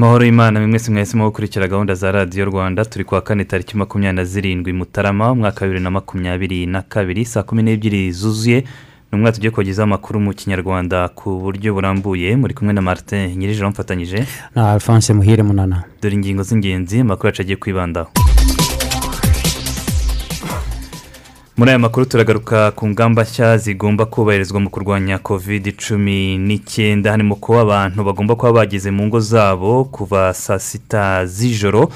[0.00, 4.24] Amahoro y'imana mwese mwahisemo gukurikira gahunda za radiyo rwanda turi kuwa kane tariki makumyabiri na
[4.24, 8.60] zirindwi mutarama umwaka wa bibiri na makumyabiri na kabiri saa kumi n'ebyiri zuzuye
[9.12, 12.36] ni umwaka tugiye kubagezaho amakuru mu kinyarwanda ku buryo burambuye.
[12.36, 14.24] Muri kumwe na martin nyirijoro mfatanyije.
[14.54, 15.84] Na alphonse muhire munana.
[16.02, 18.08] Dore ingingo z'ingenzi amakuru yacu agiye kwibandaho.
[21.60, 27.10] Muri aya makuru turagaruka ku ngamba nshya zigomba kubahirizwa mu kurwanya covid cumi n'icyenda.
[27.12, 31.92] Harimo kuba abantu bagomba kuba bageze mu ngo zabo kuva saa sita z'ijoro.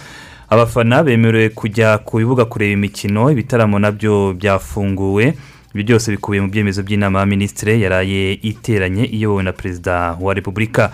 [0.50, 5.32] Abafana bemerewe kujya ku bibuga kureba imikino ibitaramo na byo byafunguwe.
[5.74, 10.92] Ibi byose bikubiye mu byemezo by'inama ya minisitiri yaraye iteranye iyobowe na perezida wa repubulika.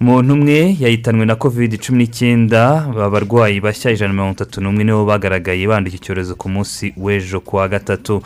[0.00, 2.62] Umuntu umwe yahitanwe na covid cumi n'icyenda
[3.06, 7.68] abarwayi bashya ijana na mirongo itatu n'umwe nibo bagaragaye bandika icyorezo ku munsi w'ejo kuwa
[7.68, 8.22] gatatu.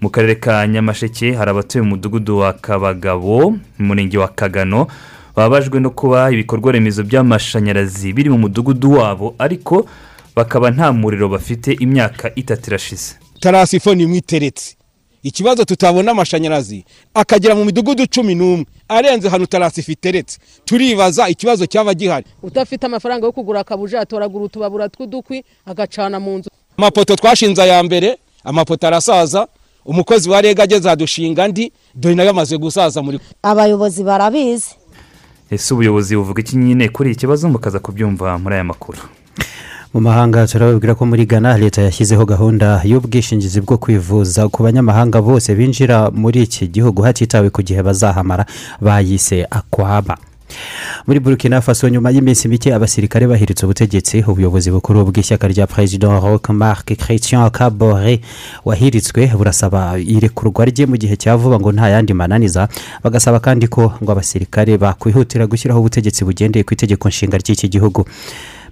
[0.00, 4.86] Mu karere ka nyamasheke hari abatuye mu mudugudu wa kabagabo mu murenge wa kagano.
[5.36, 9.86] Babajwe no kuba ibikorwa remezo by'amashanyarazi biri mu mudugudu wabo ariko
[10.36, 13.16] bakaba nta muriro bafite imyaka itatu irashize.
[13.40, 14.76] Tarasifo ni imwe iteretse
[15.26, 16.84] ikibazo tutabona amashanyarazi.
[17.14, 18.66] Akagera mu midugudu cumi n'umwe.
[18.88, 22.26] Arenze hano tarasifo iteretse turibaza ikibazo cyaba gihari.
[22.42, 26.50] Udafite amafaranga yo kugura akabuja atoragura utubabura tw'udukwi agacana mu nzu.
[26.78, 28.18] Amapoto twashinze aya mbere.
[28.44, 29.48] Amapoto arasaza.
[29.84, 34.70] Umukozi wa rega ageze adushinga andi dore na yo amaze gusaza muri abayobozi barabizi.
[35.50, 36.88] Ese ubuyobozi buvuga iki nyine?
[36.88, 38.98] Kuri iki kibazo mukaza kubyumva muri aya makuru.
[39.96, 44.48] Mu mahanga turababwira ko muri ghana leta yashyizeho gahunda y'ubwishingizi bwo kwivuza.
[44.52, 48.44] Ku banyamahanga bose binjira muri iki gihugu hatitawe ku gihe bazahamara
[48.80, 50.18] bayise akwaba.
[51.06, 56.52] Muri burkina faso nyuma y'iminsi mike abasirikare bahiritse ubutegetsi ubuyobozi bukuru bw'ishyaka rya perezida roque
[56.52, 58.20] marc christian kabore
[58.68, 59.32] wahiritswe.
[59.32, 62.68] Burasaba irekurwa rye mu gihe cya vuba ngo nta yandi mananiza.
[63.02, 68.04] Bagasaba kandi ko ngo abasirikare bakwihutira gushyiraho ubutegetsi bugendeye ku itegeko nshinga ry'iki gihugu.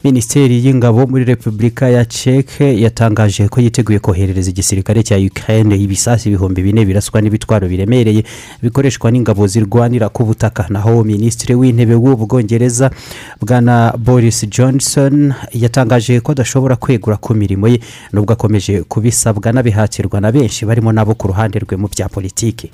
[0.04, 6.62] Minisiteri y'ingabo muri repubulika ya ceke yatangaje ko yiteguye koherereza igisirikare cya ukraine ibisasu ibihumbi
[6.62, 8.24] bine biraswa n'ibitwaro biremereye
[8.62, 10.66] bikoreshwa n'ingabo zirwanira ku butaka.
[10.68, 12.90] Naho minisitiri w'intebe w'ubu bwongereza
[13.40, 17.80] bwana boris johnson yatangaje ko adashobora kwegura ku mirimo ye
[18.12, 22.68] nubwo akomeje kubisabwa n'abihatirwa na benshi barimo n'abo ku ruhande rwe mu bya politiki.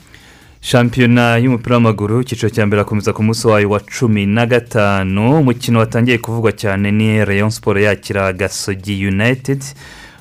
[0.61, 5.41] Shampiyona y'umupira w'amaguru icyiciro cya mbere akomeza ku munsi wayo wa cumi na gatanu.
[5.41, 9.63] Umukino watangiye kuvugwa cyane ni rayon siporo yakira gasogi united.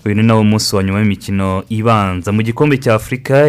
[0.05, 2.31] Uyu ni nawo munsi wa nyuma y'imikino ibanza.
[2.31, 3.45] Mu gikombe cya afurika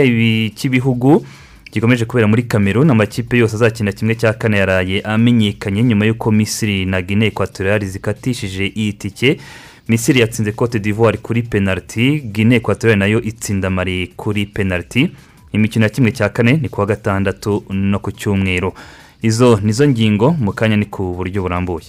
[0.55, 1.25] cy'ibihugu
[1.73, 6.87] gikomeje kubera muri kamerun amakipe yose azakina kimwe cya kane yaraye amenyekanye nyuma y'uko misiri
[6.87, 9.39] na guinea ekwatoriyari zikatishije iyi tike
[9.89, 15.11] misiri yatsinze cote d'ivoire kuri penaliti guinea ekwatoriyari na yo itsinda mari kuri penaliti
[15.53, 18.73] imikino ya kimwe cya kane ni kuwa gatandatu no ku cyumweru.
[19.23, 21.87] Izo nizo ngingo mu kanya ni ku buryo burambuye.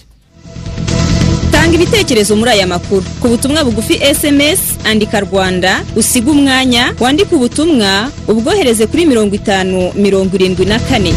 [1.52, 3.04] Tanga ibitekerezo muri aya makuru.
[3.20, 10.34] Ku butumwa bugufi esemesi andika rwanda usiga umwanya wandike ubutumwa ubwohereze kuri mirongo itanu mirongo
[10.36, 11.14] irindwi na kane.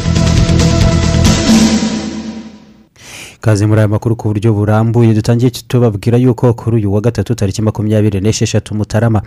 [3.46, 5.14] Ikaze muri aya makuru ku buryo burambuye.
[5.14, 9.22] Dutangiye tubabwira yuko kuri uyu wa gatatu tariki makumyabiri n'esheshatu mutarama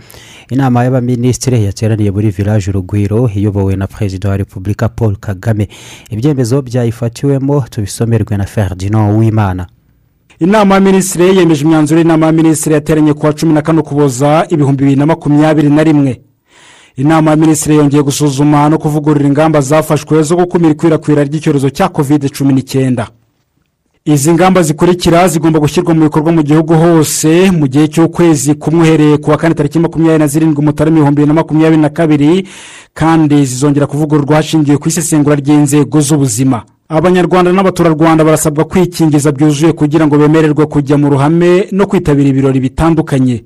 [0.51, 5.67] inama y'abaminisitiri yateraniye muri village urugwiro iyobowe na perezida wa repubulika paul kagame.
[6.09, 9.67] Ibyemezo byayifatiwemo tubisomerwe na ferdinand w'imana
[10.39, 14.45] inama ya minisitiri yemeje imyanzuro y'inama ya minisitiri yateranye ku wa cumi na kane ukuboza
[14.49, 16.21] ibihumbi bibiri na makumyabiri na rimwe.
[16.95, 22.29] Inama ya minisitiri yongeye gusuzuma no kuvugurura ingamba zafashwe zo gukumira ikwirakwira ry'icyorezo cya kovide
[22.29, 23.07] cumi n'icyenda.
[24.05, 29.17] Izi ngamba zikurikira zigomba gushyirwa mu bikorwa mu gihugu hose mu gihe cy'ukwezi kumwe uhereye
[29.17, 32.47] ku wa kane tariki makumyabiri na zirindwi mutarama ibihumbi bibiri na makumyabiri na kabiri
[32.93, 36.63] kandi zizongera kuvugururwa hashingiwe ku isesengura ry'inzego z'ubuzima.
[36.89, 43.43] Abanyarwanda n'abaturarwanda barasabwa kwikingiza byuzuye kugira ngo bemererwe kujya mu ruhame no kwitabira ibirori bitandukanye.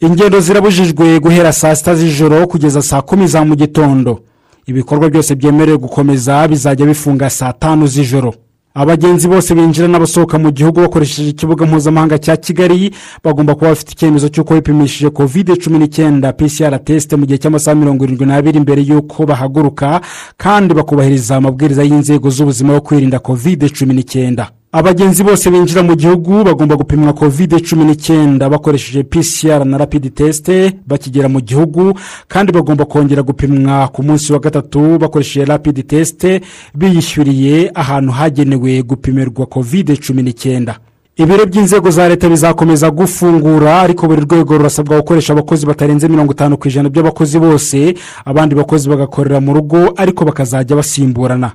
[0.00, 4.20] Ingendo zirabujijwe guhera saa sita z'ijoro kugeza saa kumi za mu gitondo.
[4.66, 8.34] Ibikorwa byose byemerewe gukomeza bizajya bifunga saa tanu z'ijoro.
[8.74, 12.94] Abagenzi bose binjira n'abasohoka mu gihugu bakoresheje ikibuga mpuzamahanga cya kigali
[13.24, 16.32] bagomba kuba bafite icyemezo cy'uko bipimishije kovide cumi n'icyenda.
[16.32, 20.00] Pcr tesite mu gihe cy'amasaha mirongo irindwi n'abiri mbere y'uko bahaguruka
[20.38, 24.44] kandi bakubahiriza amabwiriza y'inzego z'ubuzima yo kwirinda kovide cumi n'icyenda.
[24.72, 30.72] Abagenzi bose binjira mu gihugu bagomba gupimwa kovide cumi n'icyenda bakoresheje pcr na rapidi tesite
[30.86, 31.94] bakigera mu gihugu
[32.28, 36.40] kandi bagomba kongera gupimwa ku munsi wa gatatu bakoresheje rapidi tesite
[36.74, 40.78] biyishyuriye ahantu hagenewe gupimirwa kovide cumi n'icyenda
[41.16, 46.56] ibiro by'inzego za leta bizakomeza gufungura ariko buri rwego rurasabwa gukoresha abakozi batarenze mirongo itanu
[46.56, 47.94] ku ijana by'abakozi bose
[48.24, 51.50] abandi bakozi bagakorera mu rugo ariko bakazajya basimburana.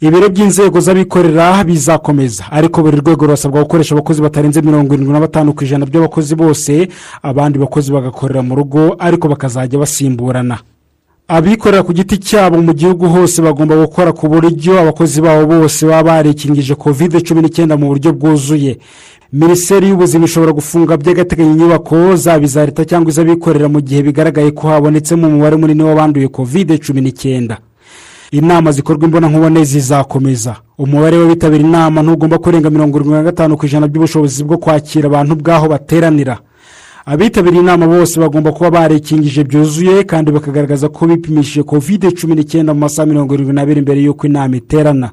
[0.00, 2.44] Ibiro by'inzego z'abikorera bizakomeza.
[2.50, 6.88] Ariko buri rwego rurasabwa gukoresha abakozi batarenze mirongo irindwi na batanu ku ijana by'abakozi bose
[7.22, 10.58] abandi bakozi bagakorera mu rugo ariko bakazajya basimburana.
[11.28, 16.02] Abikorera ku giti cyabo mu gihugu hose bagomba gukora ku buryo abakozi babo bose baba
[16.20, 18.78] barikingije kovide cumi n'icyenda mu buryo bwuzuye.
[19.32, 24.68] Minisiteri y'ubuzima ishobora gufunga by'agateganyo inyubako zaba iza leta cyangwa iz'abikorera mu gihe bigaragaye ko
[24.68, 27.58] habonetsemo umubare munini w'abanduye kovide cumi n'icyenda.
[28.34, 30.56] Inama zikorwa imbonankubone zizakomeza.
[30.78, 35.32] Umubare w'abitabira inama ntugomba kurenga mirongo irindwi na gatanu ku ijana by'ubushobozi bwo kwakira abantu
[35.40, 36.38] bw'aho bateranira.
[37.06, 42.80] Abitabiriye inama bose bagomba kuba barikingije byuzuye kandi bakagaragaza ko bipimishije kovide cumi n'icyenda mu
[42.80, 45.10] masaha mirongo irindwi n'abiri mbere y'uko inama iterana.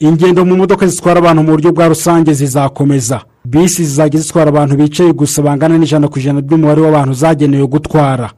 [0.00, 3.20] Ingendo mu modoka zitwara abantu mu buryo bwa rusange zizakomeza.
[3.44, 8.30] Bisi zizajya zitwara abantu bicaye gusa bangana n'ijana ku ijana by'umubare w'abantu zagenewe gutwara.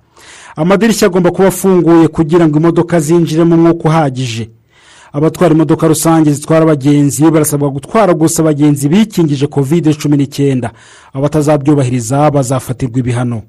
[0.61, 4.51] Amadirishya agomba kuba afunguye kugira ngo imodoka zinjiremo umwuka uhagije.
[5.13, 10.71] Abatwara imodoka rusange zitwara abagenzi barasabwa gutwara gusa abagenzi bikingije kovide cumi n'icyenda.
[11.13, 13.43] Abatazabyubahiriza bazafatirwa ibihano.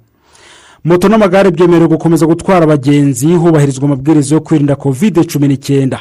[0.84, 6.00] Moto n'amagare byemerewe gukomeza gutwara abagenzi hubahirizwa amabwiriza yo kwirinda kovide cumi n'icyenda.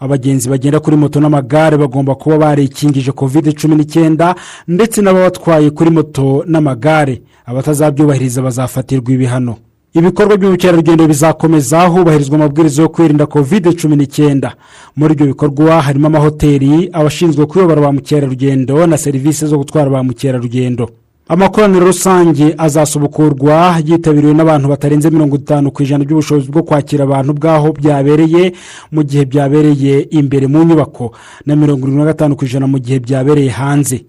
[0.00, 4.34] Abagenzi bagenda kuri moto n'amagare bagomba kuba barikingije kovide cumi n'icyenda
[4.68, 7.22] ndetse n'ababatwaye kuri moto n'amagare.
[7.46, 9.56] Abatazabyubahiriza bazafatirwa ibihano.
[9.98, 14.54] Ibikorwa by'ubukerarugendo bizakomeza hubahirizwa amabwiriza yo kwirinda kovide cumi n'icyenda.
[14.96, 20.90] Muri ibyo bikorwa harimo amahoteli abashinzwe kuyobora ba mukerarugendo na serivisi zo gutwara ba mukerarugendo.
[21.28, 27.72] Amakoraniro rusange azasubukurwa yitabiriwe n'abantu batarenze mirongo itanu ku ijana by'ubushobozi bwo kwakira abantu bw'aho
[27.72, 28.52] byabereye
[28.92, 31.12] mu gihe byabereye imbere mu nyubako
[31.46, 34.04] na mirongo irindwi na gatanu ku ijana mu gihe byabereye hanze.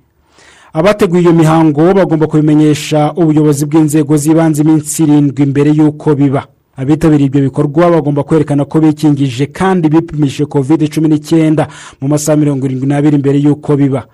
[0.74, 6.44] Abateguye iyo mihango bagomba kubimenyesha ubuyobozi bw'inzego z'ibanze iminsi irindwi mbere y'uko biba.
[6.78, 11.68] Abitabiriye ibyo bikorwa bagomba kwerekana ko bikingije kandi bipimishije kovide cumi n'icyenda
[12.02, 14.06] mu masaha mirongo irindwi n'abiri mbere y'uko biba.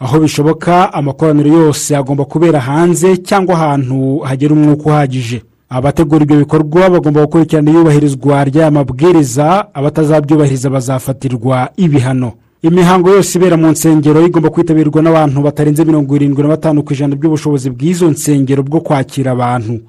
[0.00, 5.42] Aho bishoboka amakoraniro yose agomba kubera hanze cyangwa ahantu hagera umwuka uhagije.
[5.70, 12.32] Abategura ibyo bikorwa bagomba gukurikirana iyubahirizwa ry'aya mabwiriza abatazabyubahiriza bazafatirwa ibihano.
[12.62, 17.16] Imihango yose ibera mu nsengero igomba kwitabirwa n'abantu batarenze mirongo irindwi na batanu ku ijana
[17.16, 19.80] by'ubushobozi bw'izo nsengero bwo kwakira abantu.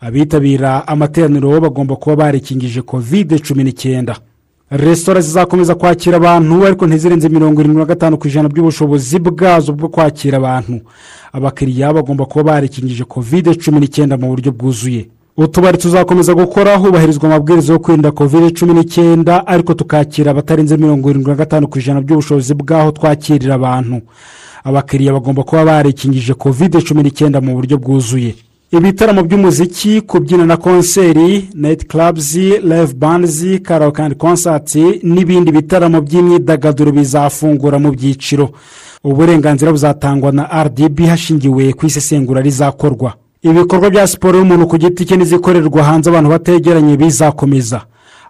[0.00, 4.16] Abitabira amateraniro bagomba kuba barikingije kovide cumi n'icyenda.
[4.70, 9.88] Resitora zizakomeza kwakira abantu ariko ntizirenze mirongo irindwi na gatanu ku ijana by'ubushobozi bwazo bwo
[9.88, 10.80] kwakira abantu.
[11.32, 15.08] Abakiriya bagomba kuba barikingije kovide cumi n'icyenda mu buryo bwuzuye.
[15.36, 21.30] Utubari tuzakomeza gukora hubahirizwa amabwiriza yo kwirinda kovide cumi n'icyenda ariko tukakira abatarenze mirongo irindwi
[21.30, 24.00] na gatanu ku ijana by'ubushobozi bw'aho twakirira abantu.
[24.64, 28.34] Abakiriya bagomba kuba barikingije kovide cumi n'icyenda mu buryo bwuzuye.
[28.72, 36.92] Ibitaramo by'umuziki kubyina na konseri nayiti karabuzi live bandizi karaoke andi konsati n'ibindi bitaramo by'imyidagaduro
[36.92, 38.50] bizafungura mu byiciro.
[39.04, 43.12] Uburenganzira buzatangwa na rdb hashingiwe ku isesengura rizakorwa.
[43.48, 47.80] Ibikorwa bya siporo y'umuntu ku giti cye n'izikorerwa hanze abantu bategeranye bizakomeza.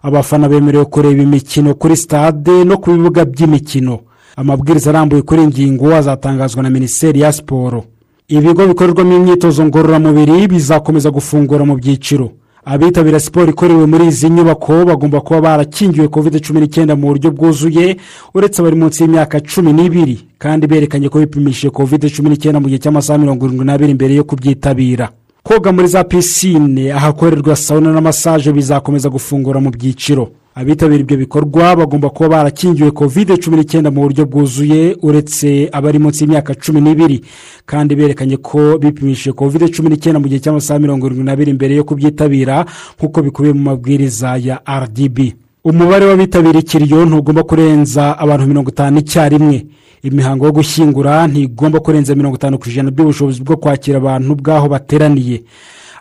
[0.07, 3.99] Abafana bemerewe kureba imikino kuri sitade no ku bibuga by'imikino.
[4.35, 7.83] Amabwiriza arambuye kuri iyi ngingo azatangazwa na minisiteri ya siporo.
[8.27, 12.29] Ibigo bikorerwamo imyitozo ngororamubiri bizakomeza gufungura mu byiciro.
[12.65, 17.97] Abitabira siporo ikorewe muri izi nyubako bagomba kuba barakingiwe kovide cumi n'icyenda mu buryo bwuzuye
[18.33, 20.17] uretse abari munsi y'imyaka cumi n'ibiri.
[20.45, 24.23] Kandi berekanye ko bipimishije kovide cumi n'icyenda mu gihe cy'amasaha mirongo irindwi n'abiri mbere yo
[24.29, 25.09] kubyitabira.
[25.43, 30.29] Koga muri za pisine ahakorerwa sawuna na masaje bizakomeza gufungura mu byiciro.
[30.55, 36.21] Abitabira ibyo bikorwa bagomba kuba barakingiwe kovide cumi n'icyenda mu buryo bwuzuye uretse abari munsi
[36.23, 37.21] y'imyaka cumi n'ibiri.
[37.65, 41.83] Kandi berekanye ko bipimishije kovide cumi n'icyenda mu gihe cy'amasaha mirongo irindwi n'abiri mbere yo
[41.89, 42.65] kubyitabira
[43.01, 45.17] nk'uko bikubiye mu mabwiriza ya rdb
[45.65, 49.65] umubare w'abitabira ikiriyo ntugomba kurenza abantu mirongo itanu icyarimwe.
[50.07, 55.43] Imihango yo gushyingura ntigomba kurenza mirongo itanu ku ijana by'ubushobozi bwo kwakira abantu bw'aho bateraniye.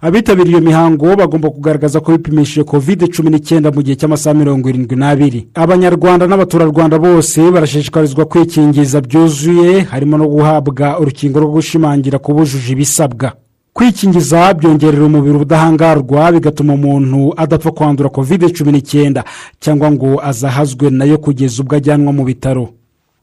[0.04, 4.96] Abitabiriye iyo mihango bagomba kugaragaza ko bipimishije kovide cumi n'icyenda mu gihe cy'amasaha mirongo irindwi
[5.00, 5.40] n'abiri.
[5.54, 13.32] Abanyarwanda n'abaturarwanda bose barashishikarizwa kwikingiza byuzuye harimo no guhabwa urukingo rwo gushimangira ku bujuje ibisabwa.
[13.72, 19.24] Kwikingiza byongerera umubiri ubudahangarwa bigatuma umuntu adapfa kwandura kovide cumi n'icyenda
[19.62, 22.68] cyangwa ngo azahazwe na yo kugeza ubwo ajyanwa mu bitaro.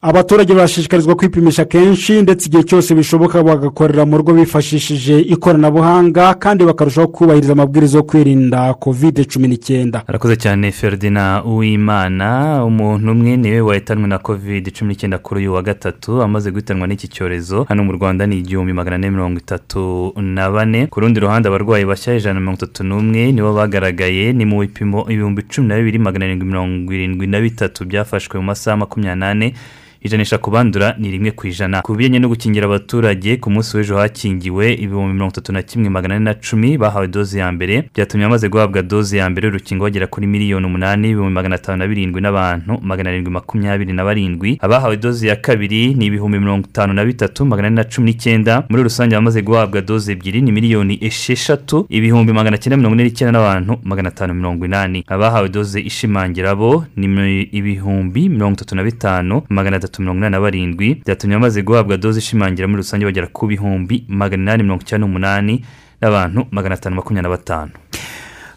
[0.01, 7.07] Abaturage barashishikarizwa kwipimisha kenshi ndetse igihe cyose bishoboka bagakorera mu rugo bifashishije ikoranabuhanga kandi bakarushaho
[7.07, 10.03] kubahiriza amabwiriza yo kwirinda kovide cumi n'icyenda.
[10.07, 12.27] Arakoze cyane feridina uwimana
[12.65, 16.87] umuntu umwe ni we wahitanwe na kovide cumi n'icyenda kuri uyu wa gatatu amaze guhitanwa
[16.87, 17.63] n'iki cyorezo.
[17.69, 20.87] Hano mu rwanda ni igihumbi magana ane mirongo itatu na bane.
[20.87, 25.05] Ku rundi ruhande abarwayi bashya ijana na mirongo itatu n'umwe nibo bagaragaye ni mu bipimo
[25.09, 29.53] ibihumbi cumi na bibiri magana arindwi mirongo irindwi na bitatu byafashwe mu masaha makumyabiri n'ane.
[30.01, 31.81] Ijanisha ku bandura ni rimwe ku ijana.
[31.81, 36.15] Ku bijyanye no gukingira abaturage ku munsi w'ejo hakingiwe ibihumbi mirongo itatu na kimwe magana
[36.15, 37.89] ane na cumi bahawe doze ya mbere.
[37.95, 41.87] Byatumye abamaze guhabwa doze ya mbere urukingo bagera kuri miliyoni umunani ibihumbi magana atanu na
[41.87, 44.57] birindwi n'abantu magana arindwi makumyabiri na barindwi.
[44.61, 48.63] Abahawe doze ya kabiri ni ibihumbi mirongo itanu na bitatu magana ane na cumi n'icyenda.
[48.69, 53.31] Muri rusange abamaze guhabwa doze ebyiri ni miliyoni esheshatu ibihumbi magana cyenda mirongo ine n'icyenda
[53.39, 55.03] n'abantu magana atanu mirongo inani.
[55.07, 60.39] Abahawe doze ishimangira bo ni ibihumbi mirongo itatu na bitanu magana atatu mirongo inani na
[60.41, 65.07] barindwi byatumye abamaze guhabwa doze ishimangira muri rusange bagera ku bihumbi magana inani mirongo icyenda
[65.07, 65.65] n'umunani
[66.01, 67.71] n'abantu magana atanu makumyabiri na batanu.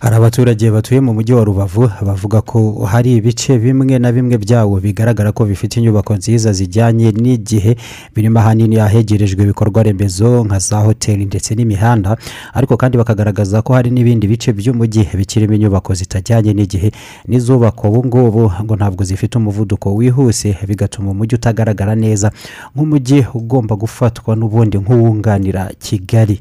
[0.05, 4.81] Hari abaturage batuye mu mujyi wa rubavu bavuga ko hari ibice bimwe na bimwe byawo
[4.81, 7.77] bigaragara ko bifite inyubako nziza zijyanye n'igihe
[8.15, 12.17] birimo ahanini ahegerejwe ibikorwa remezo nka za hoteli ndetse n'imihanda
[12.53, 16.93] ariko kandi bakagaragaza ko hari n'ibindi bice by'umujyi bikirimo inyubako zitajyanye n'igihe
[17.29, 22.29] n'izubakwa ubu ngubu ngo ntabwo zifite umuvuduko wihuse bigatuma umujyi utagaragara neza
[22.77, 26.41] nk'umujyi ugomba gufatwa n'ubundi nk'uwunganira kigali.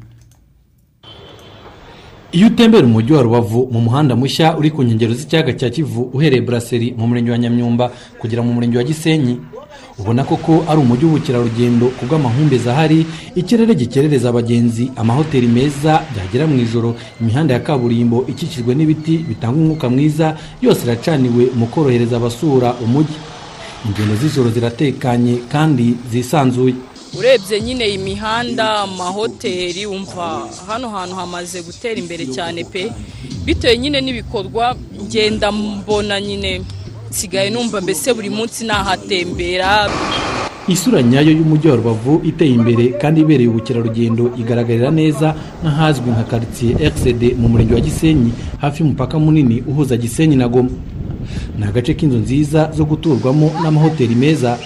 [2.36, 6.42] Iyo utembera umujyi wa rubavu mu muhanda mushya uri ku nkengero z'ikiyaga cya kivu uhereye
[6.42, 7.84] buraseri mu murenge wa nyamyumba
[8.20, 9.34] kugera mu murenge wa gisenyi
[9.98, 13.06] ubona koko ari umujyi w'ubukerarugendo ku bw'amahumbezi ahari
[13.38, 19.86] ikirere gikerereza abagenzi amahoteli meza byagera mu ijoro imihanda ya kaburimbo ikikijwe n'ibiti bitanga umwuka
[19.88, 20.26] mwiza
[20.62, 23.14] yose iracaniwe mu korohereza abasura umujyi.
[23.86, 26.74] Ingendo z'ijoro ziratekanye kandi zisanzuye.
[27.18, 32.92] Urebye nyine imihanda amahoteli wumva hano hantu hamaze gutera imbere cyane pe.
[33.44, 36.60] Bitewe nyine n'ibikorwa ngenda mbona nyine
[37.10, 39.90] nsigaye numva mbese buri munsi nahatembera.
[40.68, 46.72] Isura nyayo y'umujyi wa rubavu iteye imbere kandi ibereye ubukerarugendo igaragarira neza nk'ahazwi nka karitsiye
[46.80, 50.70] egisede mu murenge wa gisenyi hafi y'umupaka munini uhuza gisenyi na goma.
[51.58, 54.58] Ni agace k'inzu nziza zo guturwamo n'amahoteli meza.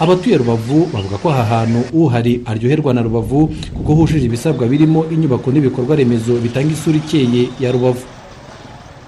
[0.00, 5.50] Abatuye rubavu bavuga ko aha hantu uhari aryoherwa na rubavu kuko hujuje ibisabwa birimo inyubako
[5.52, 8.06] n'ibikorwa remezo bitanga isura ikeye ya rubavu.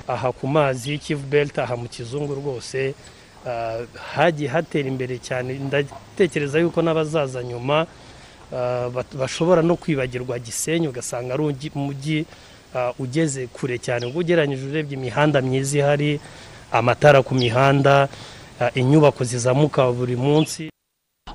[0.08, 2.94] Aha ku mazi kivu belita aha mu kizungu rwose
[4.14, 5.54] hagiye hatera imbere cyane.
[5.58, 7.86] Ndatekereza yuko n'abazaza nyuma
[9.18, 12.26] bashobora no kwibagirwa gisenyi ugasanga ari umujyi
[12.98, 14.06] ugeze kure cyane.
[14.06, 16.20] Ubwo ugereranyije urebye imihanda myiza ihari
[16.72, 18.08] amatara ku mihanda
[18.74, 20.66] inyubako zizamuka buri munsi.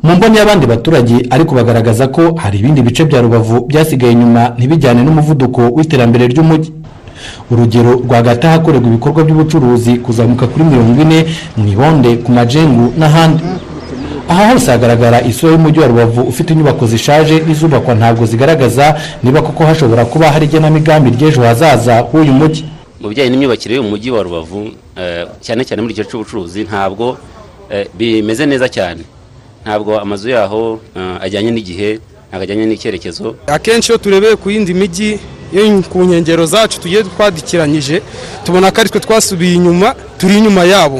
[0.03, 5.03] Mu mboni y'abandi baturage ariko bagaragaza ko hari ibindi bice bya rubavu byasigaye inyuma ntibijyane
[5.03, 6.71] n'umuvuduko w'iterambere ry'umujyi.
[7.51, 11.25] Urugero rwagati ahakorerwa ibikorwa by'ubucuruzi kuzamuka kuri mirongo ine
[11.57, 13.43] mu ihonde ku majengu n'ahandi.
[14.29, 19.65] Aha hose hagaragara isura y'umujyi wa rubavu ufite inyubako zishaje n'izubakwa ntabwo zigaragaza niba koko
[19.65, 22.65] hashobora kuba hari igenamigambi ry'ejo hazaza h'uyu mujyi.
[23.01, 24.69] Mu bijyanye n'imyubakire y'umujyi wa rubavu
[25.41, 27.17] cyane cyane muri icyo cy'ubucuruzi ntabwo
[27.97, 29.01] bimeze neza cyane.
[29.65, 30.79] Ntabwo amazu yaho
[31.25, 31.89] ajyanye n'igihe
[32.29, 33.36] ntabwo ajyanye n'icyerekezo.
[33.48, 35.10] Akenshi iyo turebeye ku yindi mijyi
[35.91, 38.01] ku nkengero zacu tugiye twadikiranyije
[38.45, 39.88] tubona ko aritwe twasubiye inyuma
[40.19, 41.00] turi inyuma yabo.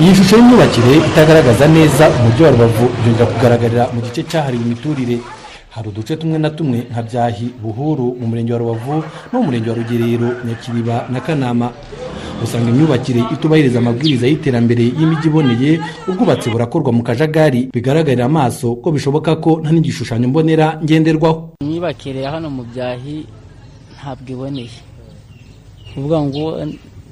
[0.00, 5.16] Iyi shusho y'imyubakire itagaragaza neza umujyi wa rubavu byongera kugaragarira mu gice cyahariwe imiturire.
[5.74, 9.68] Hari uduce tumwe na tumwe nka byahi buhuru mu murenge wa rubavu no mu murenge
[9.70, 11.70] wa rugerero nyakiriba na kanama.
[12.44, 15.70] Usanga imyubakire itubahiriza amabwiriza y'iterambere y'imijyi iboneye
[16.08, 17.68] ubwubatsi burakorwa mu kajagari.
[17.72, 21.54] Bigaragarira amaso ko bishoboka ko nta n'igishushanyo mbonera ngenderwaho.
[21.62, 23.26] Imyubakire ya hano mu byahi
[23.96, 24.74] ntabwo iboneye.
[24.74, 26.44] Ni ukuvuga ngo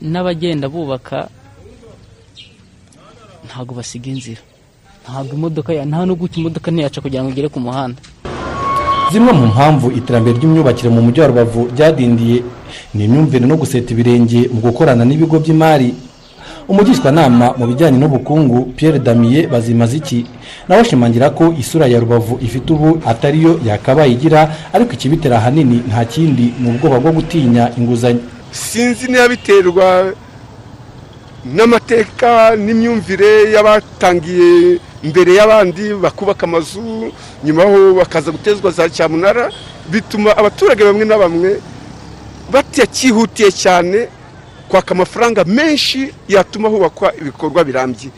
[0.00, 1.28] n'abagenda bubaka
[3.46, 4.40] ntabwo basiga inzira.
[5.04, 8.00] Ntabwo imodoka nta n'ubwo imodoka ntiyaca kugira ngo igere ku muhanda.
[9.12, 12.36] Zimwe mu mpamvu iterambere ry'imyubakire mu mujyi wa rubavu ryadindiye
[12.94, 15.94] ni imyumvire no guseta ibirenge mu gukorana n'ibigo by'imari.
[16.68, 20.26] Umugishwanama mu bijyanye n'ubukungu Pierre damiye bazimaziki
[20.68, 24.40] nawe ashimangira ko isura ya rubavu ifite ubu atariyo yakabaye igira
[24.72, 28.20] ariko ikibitera ahanini nta kindi ni ubwoba bwo gutinya inguzanyo.
[28.52, 30.12] Sinzi niba biterwa
[31.44, 37.10] n'amateka n'imyumvire y'abatangiye imbere y'abandi bakubaka amazu
[37.44, 39.50] nyuma ho bakaza gutezwa za cyamunara
[39.90, 41.50] bituma abaturage bamwe na bamwe
[42.52, 44.08] batacyihutiye cyane
[44.68, 48.08] kwaka amafaranga menshi yatuma hubakwa ibikorwa birambye.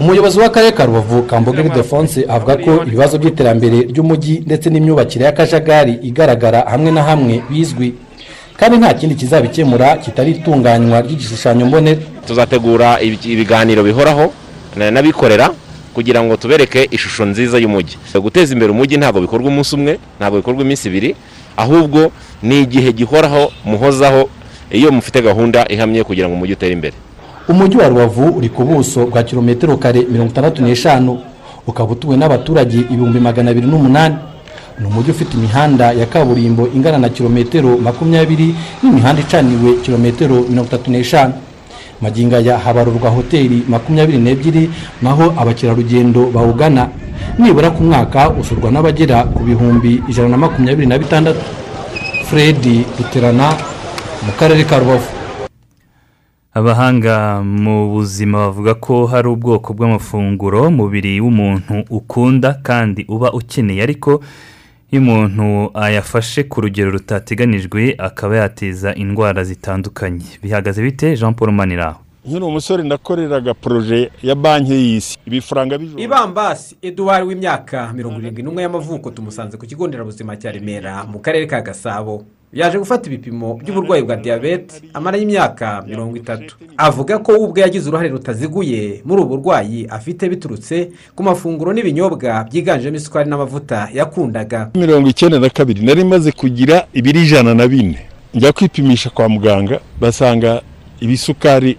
[0.00, 6.60] Umuyobozi w'akarere ka rubavu kambogeri defonse avuga ko ibibazo by'iterambere ry'umujyi ndetse n'imyubakire y'akajagari igaragara
[6.70, 7.94] hamwe na hamwe bizwi
[8.56, 12.00] kandi nta kindi kizabikemura kitari itunganywa ry'igishushanyo mbonera.
[12.26, 14.32] Tuzategura ibiganiro bihoraho
[14.76, 15.50] n'abikorera
[15.94, 17.96] kugira ngo tubereke ishusho nziza y'umujyi.
[18.22, 21.16] Guteza imbere umujyi ntabwo bikorwa umunsi umwe ntabwo bikorwa iminsi ibiri
[21.56, 22.10] ahubwo
[22.42, 24.28] ni igihe gihoraho muhozaho
[24.70, 26.94] iyo mufite gahunda ihamye kugira ngo umujyi utere imbere.
[27.48, 31.18] Umujyi wa rubavu uri ku buso bwa kilometero kare mirongo itandatu n'eshanu.
[31.66, 34.16] Ukaba utuwe n'abaturage ibihumbi magana abiri n'umunani.
[34.80, 40.90] Ni umujyi ufite imihanda ya kaburimbo ingana na kilometero makumyabiri n'imihanda icaniwe kilometero mirongo itatu
[40.90, 41.34] n'eshanu.
[42.00, 44.70] Magingo aya habarurwa hoteli makumyabiri n'ebyiri
[45.02, 46.88] naho abakerarugendo bawugana.
[47.38, 51.40] Nibura ku mwaka usurwa n'abagera ku bihumbi ijana na makumyabiri na bitandatu.
[52.28, 53.52] Fredi ruterana
[54.26, 55.08] mu karere ka rubavu.
[56.54, 64.20] Abahanga mu buzima bavuga ko hari ubwoko bw'amafunguro umubiri w'umuntu ukunda kandi uba ukeneye ariko
[64.92, 70.28] iyo umuntu ayafashe ku rugero rutateganijwe akaba yateza indwara zitandukanye.
[70.42, 71.16] Bihagaze bite?
[71.16, 72.00] Jean paul maniraho.
[72.26, 75.18] Nkiri umusore nakoreraga poroje ya banki y'isi.
[75.26, 76.02] Ibifaranga bijoro.
[76.02, 81.46] Ibambasi eduwari w'imyaka mirongo irindwi n'umwe y'amavuko tumusanze ku kigo nderabuzima cya remera mu karere
[81.46, 82.24] ka gasabo.
[82.52, 86.56] Yaje gufata ibipimo by'uburwayi bwa diyabete amaraho imyaka mirongo itatu.
[86.76, 92.44] Avuga ko we ubwe yagize uruhare rutaziguye muri ubu burwayi afite biturutse ku mafunguro n'ibinyobwa
[92.44, 94.70] byiganjemo isukari n'amavuta yakundaga.
[94.74, 97.98] Mirongo icyenda na kabiri nari maze kugira ibiri ijana na bine.
[98.34, 100.62] Njya kwipimisha kwa muganga basanga
[101.00, 101.76] ibisukari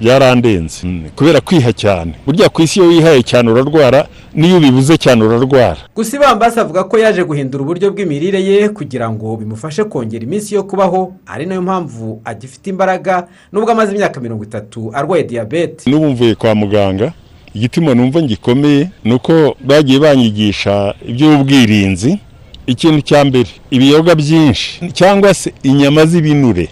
[0.00, 0.86] byarandenze.
[1.16, 2.12] Kubera kwiha cyane.
[2.26, 5.76] Burya ku isi iyo wihaye cyane urarwara n'iyo ubibuze cyane urarwara.
[5.96, 10.62] Gusa ibambasi avuga ko yaje guhindura uburyo bw'imirire ye kugira ngo bimufashe kongera iminsi yo
[10.62, 15.90] kubaho ari na yo mpamvu agifite imbaraga nubwo amaze imyaka mirongo itatu arwaye diyabete.
[15.90, 17.12] N'ubu mvuye kwa muganga
[17.54, 22.18] igituma numva gikomeye ni uko bagiye banyigisha iby'ubwirinzi.
[22.66, 26.68] Ikintu cya mbere ibiyoga byinshi cyangwa se inyama z'ibinure.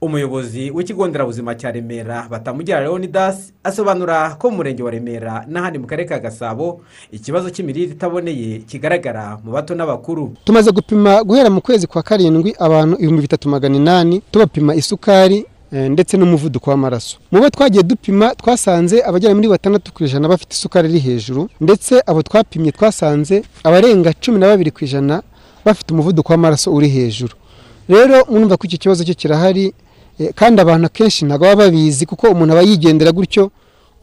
[0.00, 5.86] Umuyobozi w'ikigo nderabuzima cya remera batamugira leonidas asobanura ko mu murenge wa remera n'ahandi mu
[5.86, 6.80] karere ka gasabo
[7.12, 10.32] ikibazo cy'imirire itaboneye kigaragara mu bato n'abakuru.
[10.44, 16.16] Tumaze gupima guhera mu kwezi kwa karindwi abantu ibihumbi bitatu magana inani tubapima isukari ndetse
[16.16, 17.18] n'umuvuduko w'amaraso.
[17.30, 22.02] Mu bo twagiye dupima twasanze abagera muri batandatu ku ijana bafite isukari iri hejuru ndetse
[22.06, 25.22] abo twapimye twasanze abarenga cumi na babiri ku ijana
[25.64, 27.34] bafite umuvuduko w'amaraso uri hejuru.
[27.88, 29.74] Rero mwumva ko icyo kibazo cyo kirahari
[30.34, 33.50] kandi abantu akenshi ntabwo baba babizi kuko umuntu aba yigendera gutyo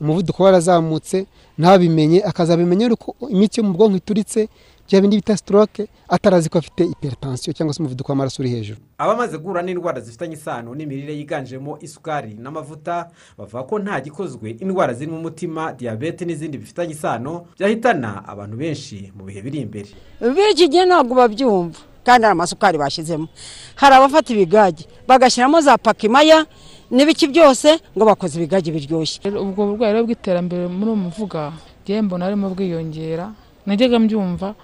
[0.02, 1.26] umuvuduko warazamutse
[1.58, 4.50] ntabimenye akazabimenya uko imitsi yo mu bwonko ituritse
[4.88, 8.80] bya bindi bita sitoroke atarazi ko afite iperitansiyo cyangwa se umuvuduko w'amaraso uri hejuru.
[8.98, 15.18] Abamaze guhura n'indwara zifitanye isano n'imirire yiganjemo isukari n'amavuta bavuga ko nta gikozwe indwara zirimo
[15.18, 19.90] umutima diyabete n'izindi bifitanye isano byahitana abantu benshi mu bihe biri imbere.
[20.22, 21.80] B'iki gihe ntabwo babyumva.
[22.08, 23.28] Kandi hari amasukari bashyizemo
[23.76, 26.46] hari abafata ibigage bagashyiramo za pakimaya
[26.92, 29.20] n'ibiki byose ngo bakoze ibigage biryoshye.
[29.28, 31.52] Ubwo burwayi rero bw'iterambere muri uwo muvuga
[31.84, 33.26] ngewe mbona arimo bwiyongera.
[33.68, 34.56] Najyaga mbyumva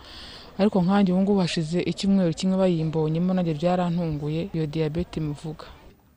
[0.59, 4.41] ariko nkange ubu ngubu hashize icyumweru kimwe bayimbonyemo nanjye byarantunguye.
[4.55, 5.65] Iyo diyabete muvuga.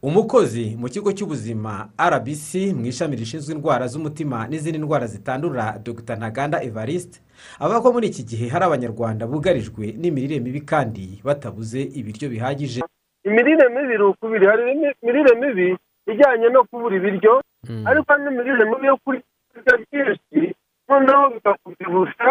[0.06, 6.14] Umukozi mu kigo cy'ubuzima rbc mu ishami rishinzwe indwara z'umutima n'izindi ndwara zitandura dr.
[6.16, 7.18] Ntaganda evariste
[7.58, 12.80] avuga ko muri iki gihe hari abanyarwanda bugarijwe n'imirire mibi kandi batabuze ibiryo bihagije.
[13.28, 14.46] Imirire mibi iri ukubiri.
[14.46, 14.62] Hari
[15.02, 15.68] imirire mibi
[16.12, 17.42] ijyanye no kubura ibiryo
[17.88, 20.54] ariko hari n'imirire mibi yo kurya byinshi
[20.88, 22.28] noneho bikakubyibushya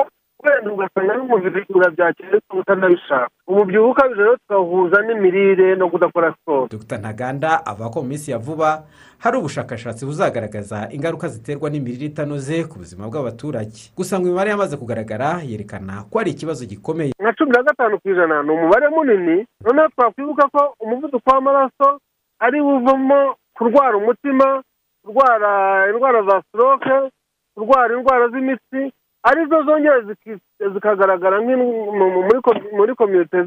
[0.65, 6.67] wenda ugasanga n'umubiri urabyakira ariko utanabishaka umubyibuho ukabije rero tukawuhuza n'imirire no kudakora siporo.
[6.67, 6.97] Dr.
[6.97, 8.84] Ntaganda avuga ko mu minsi ya vuba
[9.19, 13.93] hari ubushakashatsi buzagaragaza ingaruka ziterwa n'imirire itanoze ku buzima bw'abaturage.
[13.97, 17.13] Gusa ngo imibare yamaze kugaragara yerekana ko ari ikibazo gikomeye.
[17.21, 21.88] Nka cumi na gatanu ku ijana ni umubare munini noneho twakwibuka ko umuvuduko w'amaraso
[22.39, 24.62] ari buvamo kurwara umutima
[25.06, 25.51] kurwara
[25.89, 26.95] indwara za stroke
[27.56, 28.82] kurwara indwara z'imitsi
[29.29, 29.99] ari zo zongera
[30.73, 31.38] zikagaragara
[32.77, 33.38] muri komite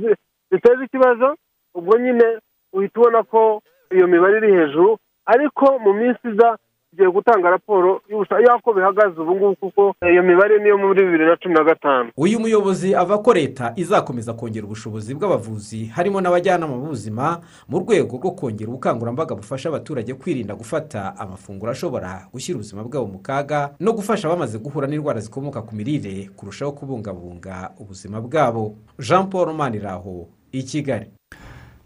[0.51, 1.37] ziteza ikibazo
[1.75, 2.27] ubwo nyine
[2.73, 3.63] uhita ubona ko
[3.95, 6.59] iyo mibare iri hejuru ariko mu minsi iza
[6.91, 11.55] tugiye gutanga raporo y'uko bihagaze ubu ngubu kuko iyo mibare niyo muri bibiri na cumi
[11.55, 12.11] na gatanu.
[12.17, 18.31] Uyu muyobozi avuga ko leta izakomeza kongera ubushobozi bw'abavuzi harimo n'abajyanama b'ubuzima mu rwego rwo
[18.33, 24.29] kongera ubukangurambaga bufasha abaturage kwirinda gufata amafunguro ashobora gushyira ubuzima bwabo mu kaga no gufasha
[24.29, 28.75] abamaze guhura n'indwara zikomoka ku mirire kurushaho kubungabunga ubuzima bwabo.
[28.99, 31.07] Jean paul maniraho i kigali.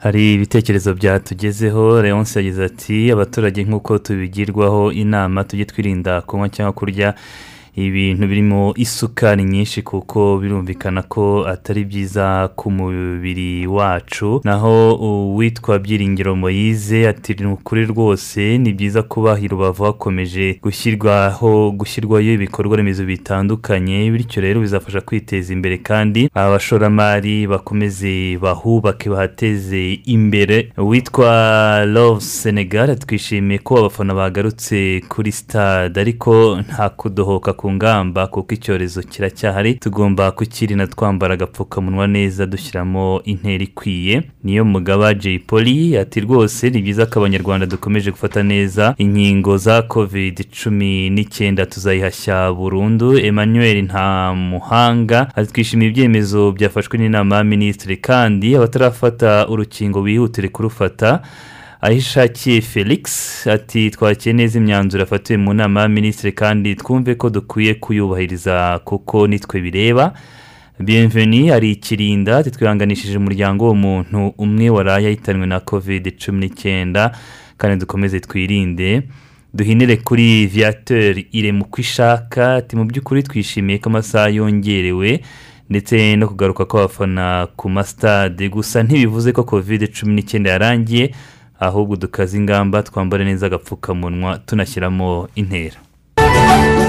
[0.02, 7.14] Hari ibitekerezo byatugezeho leonce yagize ati abaturage nk'uko tubigirwaho inama tujye twirinda kunywa cyangwa kurya
[7.76, 14.40] ibintu birimo isukari nyinshi kuko birumvikana ko atari byiza ku mubiri wacu.
[14.44, 21.70] Naho uwitwa byiringiro moyize ati ni ukuri rwose ni byiza kuba i rubavu hakomeje gushyirwaho
[21.70, 30.72] gushyirwayo ibikorwa remezo bitandukanye bityo rero bizafasha kwiteza imbere kandi abashoramari bakomeze bahubake bahateze imbere.
[30.78, 38.54] Uwitwa love senegal twishimiye ko abafana bagarutse kuri stade ariko nta kudohoka ku ngamba kuko
[38.54, 44.22] icyorezo kiracyahari tugomba kukirinda twambara agapfukamunwa neza dushyiramo intera ikwiye.
[44.44, 49.82] Niyo mugaba jay poli ati rwose ni byiza ko abanyarwanda dukomeje gufata neza inkingo za
[49.82, 53.18] covid cumi n'icyenda tuzayihashya burundu.
[53.18, 61.22] Emmanuel nta muhanga ati twishimiye ibyemezo byafashwe n'inama ya minisitiri kandi abatarafata urukingo bihutire kurufata.
[61.82, 63.02] Ahishakiye felix
[63.46, 69.26] ati twakeye neza imyanzuro yafatiwe mu nama ya minisitiri kandi twumve ko dukwiye kuyubahiriza kuko
[69.26, 70.12] nitwe bireba.
[70.80, 77.12] Bienveni hari ikirinda ati twihanganishije umuryango w'umuntu umwe waraye ahitanwe na covid cumi n'icyenda
[77.56, 79.02] kandi dukomeze twirinde.
[79.54, 85.20] Duhinire kuri viateur irema uko ishaka ati mu by'ukuri twishimiye ko amasaha yongerewe
[85.70, 91.14] ndetse no kugaruka kw'abafana ku masitade gusa ntibivuze ko covid cumi n'icyenda yarangiye
[91.68, 95.78] ahubwo dukaze ingamba twambare neza agapfukamunwa tunashyiramo intera.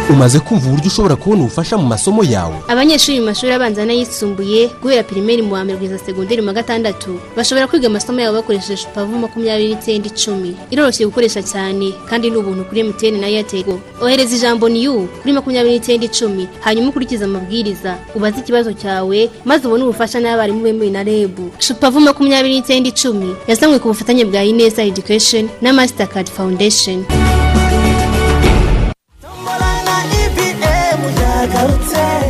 [0.10, 2.56] Umaze kumva uburyo ushobora kubona ubufasha mu masomo yawe.
[2.68, 7.20] Abanyeshuri mu mashuri abanza n'ayisumbuye guhera pirimeri mu wa mbere kugeza segonderi mu wa gatandatu
[7.38, 10.52] bashobora kwiga amasomo yabo bakoresheje shupavu makumyabiri n'icyenda icumi.
[10.72, 15.34] Iroroshye gukoresha cyane kandi ni ubuntu kuri emutiyeni na eyateri ohereza ijambo ni yu kuri
[15.34, 16.48] makumyabiri n'icyenda icumi.
[16.62, 17.96] Hanyuma ukurikize amabwiriza.
[18.16, 23.80] Ubaze ikibazo cyawe maze ubone ubufasha n'abarimu bemewe na rebu shupavu makumyabiri n'icyenda icumi yazanywe
[23.80, 27.06] ku bufatanye bwa ineza edikesheni na masitakadi fawundesheni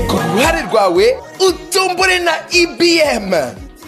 [0.09, 1.05] ku ruhare rwawe
[1.47, 3.31] utombore na ibm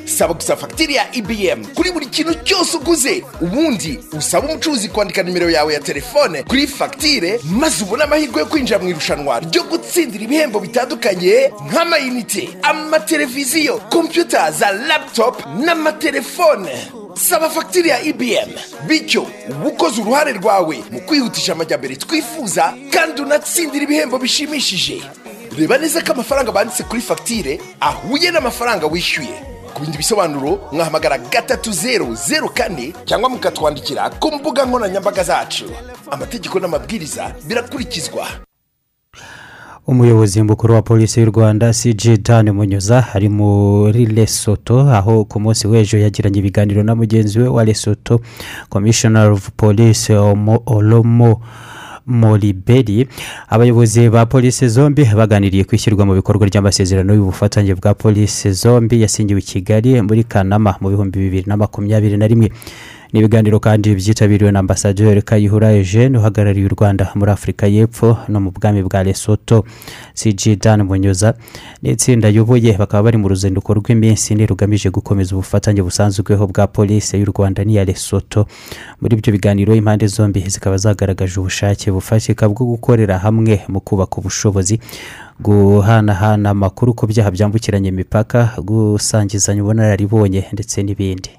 [0.06, 5.50] saba gusa fagitire ya ibm kuri buri kintu cyose uguze ubundi usaba umucuruzi kwandika nimero
[5.50, 10.60] yawe ya telefone kuri fagitire maze ubone amahirwe yo kwinjira mu irushanwa ryo gutsindira ibihembo
[10.60, 16.72] bitandukanye nk'amayinite amateleviziyo kompiyuta za laputopu n'amatelefone.
[17.16, 18.50] Saba fagitire ya ibm
[18.88, 25.02] bityo uba ukoze uruhare rwawe mu kwihutisha amajyambere twifuza kandi unatsindira ibihembo bishimishije.
[25.58, 29.55] Reba neza ko amafaranga banditse kuri fagitire ahuye n'amafaranga wishyuye.
[29.76, 35.66] Ku bindi bisobanuro mwahamagara gatatu zeru zeru kane cyangwa mukatwandikira ku mbuga nkoranyambaga zacu.
[36.12, 38.26] Amategeko n'amabwiriza birakurikizwa.
[39.88, 45.68] Umuyobozi mukuru wa polisi y'u rwanda cg dan munyuza ari muri lesoto aho ku munsi
[45.68, 48.22] w'ejo yagiranye ibiganiro na mugenzi we wa lesoto
[48.70, 51.42] commissioner of police Omo- olomo.
[52.08, 53.08] Moriberi
[53.50, 59.40] abayobozi ba polisi zombi baganiriye ku ishyirwa mu bikorwa ry'amasezerano y'ubufatanye bwa polisi zombi yasingiwe
[59.40, 62.50] i kigali muri kanama mu bihumbi bibiri na makumyabiri na rimwe.
[63.16, 68.40] Ni ibiganiro kandi byitabiriwe na ambasaderi kayihura eugene uhagarariye u rwanda muri afurika y'epfo no
[68.44, 69.64] mu bwami bwa lesoto
[70.14, 71.34] cg dan munyuza.
[71.82, 77.32] N'itsinda ayoboye bakaba bari mu ruzinduko rw'iminsi ine rugamije gukomeza ubufatanye busanzweho bwa polisi y'u
[77.32, 78.48] rwanda n'iya lesoto
[79.02, 84.80] muri ibyo biganiro impande zombi zikaba zagaragaje ubushake bufatika bwo gukorera hamwe mu kubaka ubushobozi
[85.40, 91.32] guhanahana amakuru ku byaha byambukiranya imipaka gusangizanya ubunararibonye ndetse n'ibindi.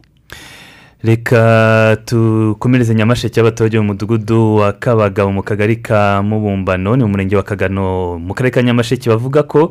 [1.04, 7.36] Reka tukomereze nyamasheke y'abaturage mu mudugudu wa kabagabo mu kagari ka mubumbano ni mu murenge
[7.36, 9.10] wa kagano mu karere ka nyamasheke.
[9.10, 9.70] Bavuga ko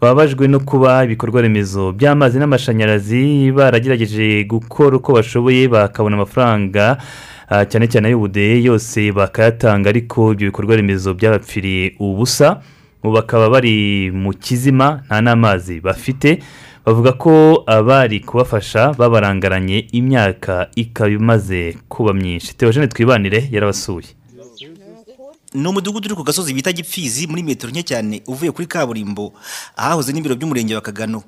[0.00, 6.96] bababajwe no kuba ibikorwa remezo by'amazi n'amashanyarazi baragerageje gukora uko bashoboye bakabona amafaranga
[7.48, 12.60] ah, cyane cyane ay'ubudehe yose bakayatanga ariko ibyo bikorwa remezo byabapfiriye ubusa.
[13.04, 16.38] Ubu bakaba bari mu kizima nta n'amazi bafite.
[16.86, 22.54] Bavuga ko abari kubafasha babarangaranye imyaka ikaba imaze kuba myinshi.
[22.56, 24.06] Teogene twibanire yarabasuye.
[25.54, 29.32] Ni umudugudu uri ku gasozi bita gipfizi muri metero nke cyane uvuye kuri kaburimbo.
[29.76, 31.22] Ahahoze n'ibiro by'umurenge wa kagano.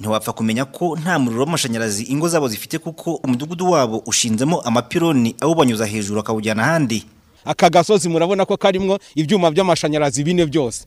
[0.00, 5.86] Ntiwapfa kumenya ko nta muriro w'amashanyarazi ingo zabo zifite kuko umudugudu wabo ushinzemo amapironi awubanyuza
[5.86, 7.04] hejuru akawujyana ahandi.
[7.44, 10.86] Aka gasozi murabona ko karimo ibyuma by'amashanyarazi bine byose.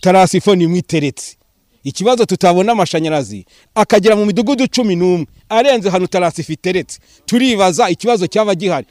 [0.00, 1.36] Tarasifo ni imwe iteretse.
[1.84, 3.46] Ikibazo tutabona amashanyarazi.
[3.74, 5.26] Akagera mu midugudu cumi n'umwe.
[5.48, 8.86] Arenze hano tarasifo iteretse turibaza ikibazo cyaba gihari.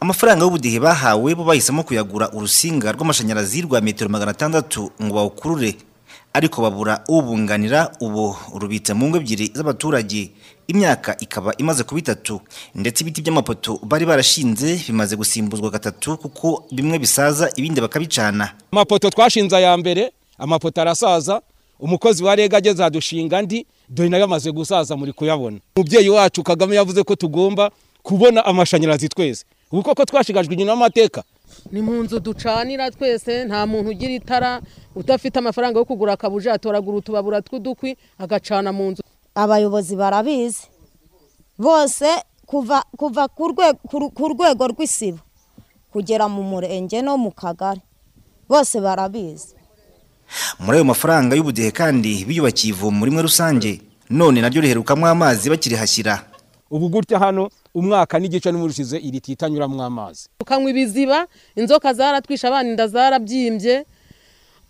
[0.00, 5.76] Amafaranga y'ubudehe bahawe bo bahisemo kuyagura urusinga rw'amashanyarazi rwa metero magana atandatu ngo bawukurure.
[6.32, 8.36] Ariko babura ubunganira ubu.
[8.56, 10.32] Rubitse mu ngo ebyiri z'abaturage.
[10.68, 12.40] Imyaka ikaba imaze kuba itatu.
[12.74, 18.52] Ndetse ibiti by'amapoto bari barashinze bimaze gusimbuzwa gatatu kuko bimwe bisaza ibindi bakabicana.
[18.72, 21.40] Amapoto twashinze aya mbere amapoto arasaza
[21.80, 25.58] umukozi wa rega ageze adushinga andi dore na yo amaze gusaza muri kuyabona.
[25.76, 27.70] Umubyeyi wacu kagame yavuze ko tugomba
[28.02, 29.44] kubona amashanyarazi twese.
[29.72, 31.22] Ubu koko twashigajwe inyuma n'amateka
[31.72, 34.60] ni mu nzu ducanira twese nta muntu ugira itara
[34.96, 39.02] udafite amafaranga yo kugura akabuji atoragura utubabura tw'udukwi agacana mu nzu.
[39.34, 40.68] Abayobozi barabizi.
[41.58, 42.06] Bose
[42.96, 43.28] kuva
[44.16, 45.20] ku rwego rw'isibo
[45.92, 47.80] kugera mu murenge no mu kagari.
[48.48, 49.54] Bose barabizi.
[50.60, 56.24] Muri ayo mafaranga y'ubudehe kandi biyubakiye ivomo rimwe rusange none naryo riherukamo amazi bakirihashyira
[56.70, 60.28] ubu gutya hano umwaka n'igice n'umurushize iri titanyuramo amazi.
[60.38, 63.84] Tukanywa ibiziba inzoka zaratwishe abana inda zarabyimbye.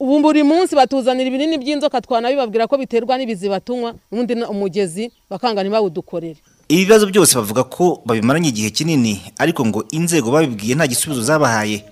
[0.02, 5.62] Ubu buri munsi batuzanira ibinini by'inzoka twanabibabwira ko biterwa n'ibiziba tunywa ubundi na- umugezi bakanga
[5.62, 11.22] ntibawudukorere ibi bibazo byose bavuga ko babimaranye igihe kinini ariko ngo inzego babibwiye nta gisubizo
[11.22, 11.84] zabahaye.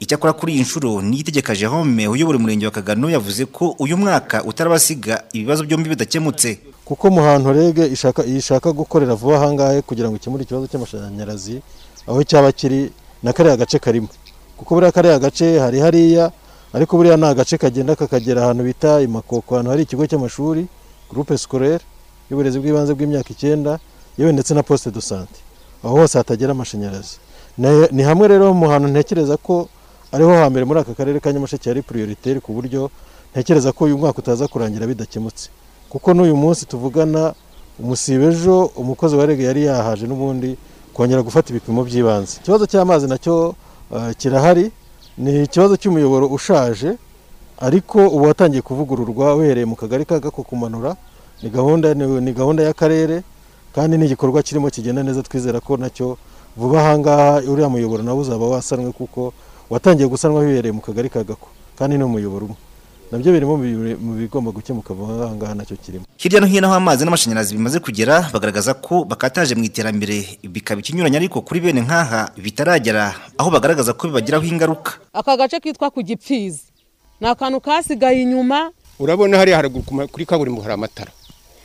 [0.00, 5.24] Icyakora kuri iyi nshuro niyitegeka Jerome uyobora umurenge wa Kagano yavuze ko uyu mwaka utarabasiga
[5.32, 6.58] ibibazo byombi bidakemutse.
[6.84, 11.60] Kuko mu hantu rege ishaka ishaka gukorera vuba ahangahe kugira ngo ikemure ikibazo cy'amashanyarazi
[12.08, 12.90] aho cyaba kiri
[13.22, 14.08] na kariya gace karimo.
[14.56, 16.30] Kuko buriya kariya gace hari hariya
[16.72, 20.64] ariko buriya ni agace kagenda kakagera ahantu bita imakoko ahantu hari ikigo cy'amashuri
[21.10, 21.84] groupe scolaire
[22.30, 23.78] y'uburezi bw'ibanze bw'imyaka icyenda
[24.18, 25.38] yewe ndetse na poste de sante
[25.84, 27.16] aho hose hatagera amashanyarazi.
[27.92, 29.68] Ni hamwe rero mu hantu ntekereza ko
[30.12, 32.90] ariho hambere muri aka karere ka nyamasheke hari prioritaire ku buryo
[33.32, 35.50] ntekereza ko uyu mwaka utaza kurangira bidakemutse.
[35.88, 37.34] Kuko n'uyu munsi tuvugana
[37.78, 40.56] umusibe ejo umukozi wa rege yari yahaje n'ubundi
[40.94, 42.38] kongera gufata ibipimo by'ibanze.
[42.42, 43.54] Ikibazo cy'amazi na cyo
[43.94, 44.70] eh, kirahari.
[45.18, 46.94] Ni ikibazo cy'umuyoboro ushaje
[47.58, 50.96] ariko ubu watangiye kuvugururwa uhereye mu kagari ka gako kumanura
[51.42, 51.50] ni
[52.34, 53.22] gahunda y'akarere.
[53.74, 56.18] Kandi n'igikorwa kirimo kigenda neza twizera ko na cyo
[56.56, 59.32] vuba ahangaha uriya muyoboro nawo uzaba wasanwe kuko
[59.70, 62.56] watangiye gusanwa bibereye mu kagari ka gako kandi ni umuyoboro umwe.
[63.08, 66.04] Nabyo birimo mu bi- mu bigomba gukemuka vuba ahangaha na cyo kirimo.
[66.20, 70.36] Hirya no hino aho amazi n'amashanyarazi bimaze kugera bagaragaza ko bakataje mu iterambere.
[70.44, 75.00] Bikaba ikinyuranye ariko kuri bene nk'aha bitaragera aho bagaragaza ko bibagiraho ingaruka.
[75.16, 76.68] Aka gace kitwa ku gipfizi.
[77.20, 78.72] Ni akantu kasigaye inyuma.
[79.00, 81.12] Urabona hariya haraguru kuri kaburimbo hari amatara.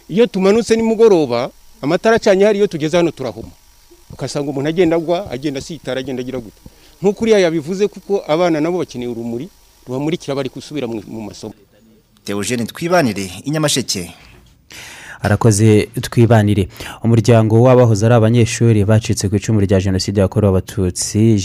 [0.07, 1.49] Iyo tumanutse nimugoroba
[1.83, 3.51] amatara acanye hari iyo tugeze hano turahuma.
[4.13, 6.55] Ugasanga umuntu agenda agwa agenda asitara agenda agira gute?
[7.01, 9.49] Nk'uko uriya yabivuze kuko abana nabo bakeneye urumuri
[9.87, 11.53] rubamurikira bari gusubira mu masomo.
[12.23, 14.15] Theogene twibanire inyamasheke.
[15.23, 16.67] Arakoze twibanire.
[17.03, 21.39] Umuryango w'abahoze ari abanyeshuri bacitse ku icumu rya jenoside yakorewe abatutsi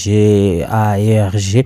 [0.67, 1.65] garg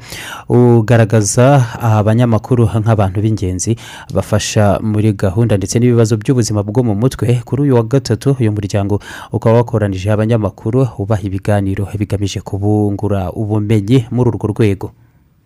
[0.48, 3.76] ugaragaza abanyamakuru nk'abantu b'ingenzi
[4.14, 7.40] bafasha muri gahunda ndetse n'ibibazo by'ubuzima bwo mu mutwe.
[7.44, 9.00] Kuri uyu wa gatatu uyu muryango
[9.32, 14.92] ukaba wakoranije abanyamakuru ubaha ibiganiro bigamije kubungura ubumenyi muri urwo rwego.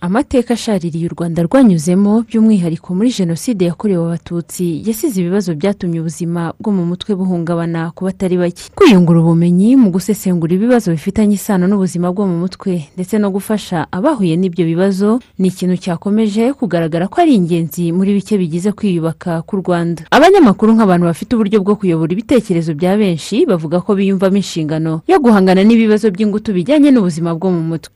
[0.00, 6.70] Amateka ashaririye u rwanda rwanyuzemo by'umwihariko muri jenoside yakorewe abatutsi yasize ibibazo byatumye ubuzima bwo
[6.72, 8.62] mu mutwe buhungabana ku batari bake.
[8.76, 14.36] Kwiyungura ubumenyi mu gusesengura ibibazo bifitanye isano n'ubuzima bwo mu mutwe ndetse no gufasha abahuye
[14.36, 20.02] n'ibyo bibazo ni ikintu cyakomeje kugaragara ko ari ingenzi muri bike bigize kwiyubaka k'u rwanda.
[20.12, 25.64] Abanyamakuru nk'abantu bafite uburyo bwo kuyobora ibitekerezo bya benshi bavuga ko biyumvamo inshingano yo guhangana
[25.64, 27.90] n'ibibazo by'ingutu bijyanye n'ubuzima bwo mu mutwe.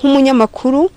[0.00, 0.90] Nk'umunyamakuru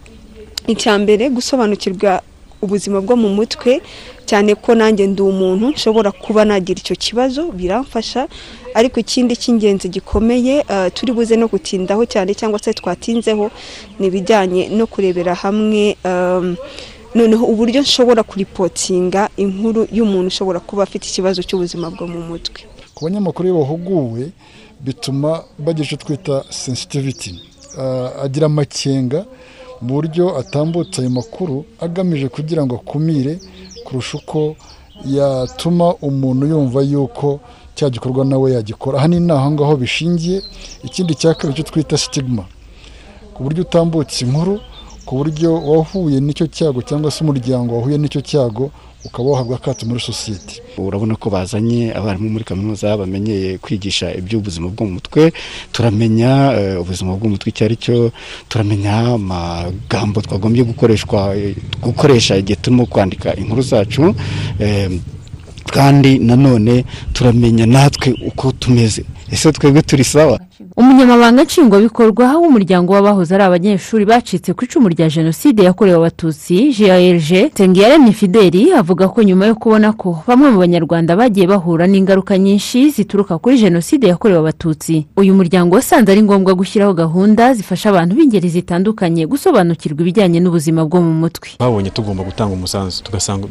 [0.68, 2.22] icya mbere gusobanukirwa
[2.62, 3.82] ubuzima bwo mu mutwe
[4.26, 8.28] cyane ko nanjye ndi umuntu nshobora kuba nagira icyo kibazo biramfasha.
[8.74, 13.52] Ariko ikindi cy'ingenzi gikomeye eh, turi buze no gutindaho cyane cyangwa se twatinzeho
[14.00, 16.56] ni ibijyanye no kurebera hamwe em,
[17.16, 22.66] noneho uburyo nshobora kuripotinga inkuru y'umuntu ushobora kuba afite ikibazo cy'ubuzima bwo mu mutwe.
[22.96, 24.32] Ku banyamakuru iyo bahuguwe
[24.82, 27.32] bituma bagira icyo twita sensitivity.
[27.78, 29.26] Ah, agira amakenga
[29.82, 33.40] mu buryo atambutsa ayo makuru agamije kugira ngo akumire
[33.86, 34.56] kurusha uko
[35.06, 37.40] yatuma umuntu yumva yuko
[37.76, 38.98] cya gikorwa nawe yagikora.
[38.98, 40.42] Aha ni naho ngaho bishingiye.
[40.84, 42.44] Ikindi cya kabiri cyo twita sitigma
[43.34, 44.60] ku buryo utambutsa inkuru
[45.06, 48.72] ku buryo wahuye n'icyo cyago cyangwa se umuryango wahuye n'icyo cyago
[49.06, 50.62] ukaba wahabwa akato muri sosiyete.
[50.78, 55.32] Urabona ko bazanye abarimu muri kaminuza bamenyeye kwigisha iby'ubuzima bwo mu mutwe
[55.72, 58.12] turamenya eh, ubuzima bwo mu mutwe icyo ari cyo
[58.50, 61.36] turamenya amagambo twagombye gukoreshwa
[61.82, 64.16] gukoresha igihe turimo kwandika inkuru zacu
[64.60, 64.90] eh,
[65.66, 69.06] kandi nanone turamenya natwe uko tumeze.
[69.32, 70.40] Ese twebwe turi sawa?
[70.78, 78.12] Umunyamabanga nshingwabikorwa w'umuryango w'abahoze ari abanyeshuri bacitse ku icumu rya jenoside yakorewe abatutsi grg tengiyaremye
[78.14, 83.38] fideli avuga ko nyuma yo kubona ko bamwe mu banyarwanda bagiye bahura n'ingaruka nyinshi zituruka
[83.38, 85.06] kuri jenoside yakorewe abatutsi.
[85.18, 91.02] Uyu muryango wasanze ari ngombwa gushyiraho gahunda zifasha abantu b'ingeri zitandukanye gusobanukirwa ibijyanye n'ubuzima bwo
[91.02, 91.50] mu mutwe.
[91.60, 93.04] Babonye tugomba gutanga umusanzu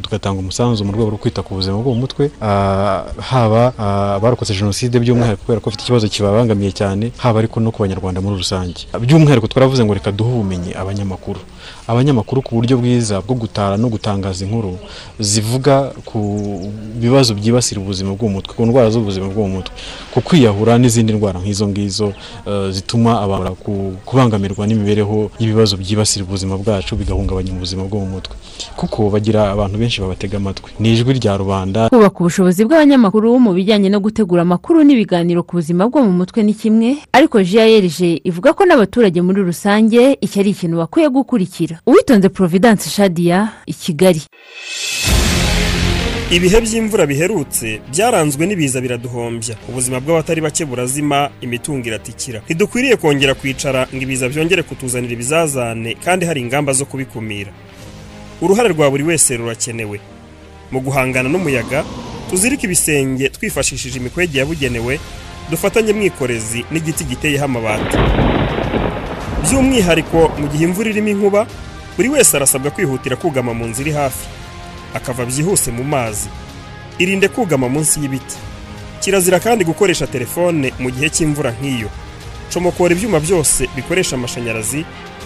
[0.03, 4.55] tugatanga umusanzu mu rwego rwo kwita ku buzima bwo mu mutwe ah, haba ah, abarokotse
[4.55, 8.85] jenoside by'umwihariko kubera ko bafite ikibazo kibabangamiye cyane haba ariko no ku banyarwanda muri rusange.
[9.01, 11.41] By'umwihariko twaravuze ngo reka duhe ubumenyi abanyamakuru.
[11.89, 14.77] Abanyamakuru ku buryo bwiza bwo gutara no gutangaza inkuru
[15.21, 16.21] zivuga ku
[17.01, 19.73] bibazo byibasira ubuzima bwo mu mutwe ku ndwara z'ubuzima bwo mu mutwe
[20.13, 22.13] ku kwiyahura n'izindi ndwara nk'izo ngizo
[22.47, 28.37] eh, zituma abantu ku- kubangamirwa n'imibereho y'ibibazo byibasira ubuzima bwacu bigahungabanya ubuzima bwo mu mutwe.
[28.77, 30.71] Kuko bagira abantu benshi babatega amatwi.
[30.79, 31.89] Ni ijwi rya rubanda.
[31.89, 36.55] Kubaka ubushobozi bw'abanyamakuru mu bijyanye no gutegura amakuru n'ibiganiro ku buzima bwo mu mutwe ni
[36.55, 41.81] kimwe ariko grg ivuga ko n'abaturage muri rusange iki ari ikintu bakwiye gukurikira.
[41.87, 44.23] Uwitonze providence shadiya i kigali.
[46.31, 49.55] Ibihe by'imvura biherutse byaranzwe n'ibiza biraduhombya.
[49.69, 52.41] Ubuzima bw'abatari bake burazima imitungo iratikira.
[52.45, 57.53] Ntidukwiriye kongera kwicara ngo ibiza byongere kutuzanira ibizazane kandi hari ingamba zo kubikumira.
[58.43, 60.01] Uruhare rwa buri wese rurakenewe.
[60.73, 61.85] Mu guhangana n'umuyaga
[62.31, 64.99] tuzirike ibisenge twifashishije imikwege yabugenewe
[65.55, 67.97] dufatanye mwikorezi n'igiti giteyeho amabati.
[69.45, 71.47] By'umwihariko mu gihe imvura irimo inkuba
[71.97, 74.27] buri wese arasabwa kwihutira kugama mu nzu iri hafi.
[74.95, 76.27] Akava byihuse mu mazi.
[76.99, 78.35] Irinde kugama munsi y'ibiti.
[79.01, 81.89] Kirazira kandi gukoresha telefone mu gihe cy'imvura nk'iyo.
[82.53, 84.83] Comokora ibyuma byose bikoresha amashanyarazi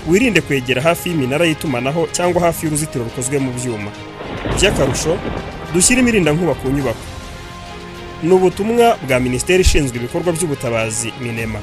[0.08, 3.90] wirinde kwegera hafi y'iminara y'itumanaho cyangwa hafi y'uruzitiro rukozwe mu byuma.
[4.56, 5.16] By'akarusho
[5.72, 7.17] dushyire imirindankuba ku nyubako.
[8.22, 11.60] Ni ubutumwa bwa minisiteri ishinzwe ibikorwa by'ubutabazi minema.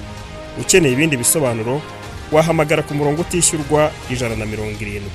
[0.62, 1.82] Ukeneye ibindi bisobanuro
[2.32, 5.12] wahamagara ku murongo utishyurwa ijana na mirongo irindwi.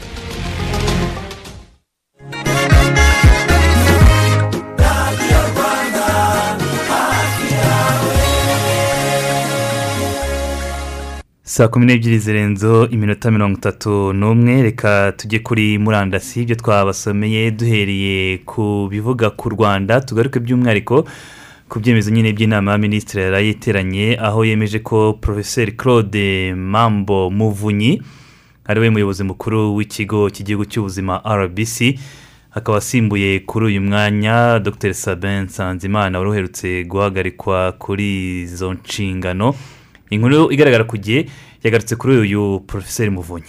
[11.50, 14.62] Saa kumi n'ebyiri zirenzeho iminota mirongo itatu n'umwe.
[14.62, 20.00] Reka tujye kuri murandasi ibyo twabasomeye duhereye ku bivuga ku rwanda.
[20.00, 21.04] Tugaruke by'umwihariko
[21.68, 28.02] ku byemezo nyine by'inama y'aminisitiri yari yiteranye aho yemeje ko porofeseri claude mambo muvunyi
[28.66, 31.98] ari we muyobozi mukuru w'ikigo cy'igihugu cy'ubuzima rbc
[32.54, 34.58] akaba asimbuye kuri uyu mwanya.
[34.62, 39.54] Dr sabin nsanzimana wari uherutse guhagarikwa kuri izo nshingano.
[40.10, 41.26] Inkuru igaragara ku gihe
[41.64, 43.46] yagarutse kuri uyu porofeseri muvunyi.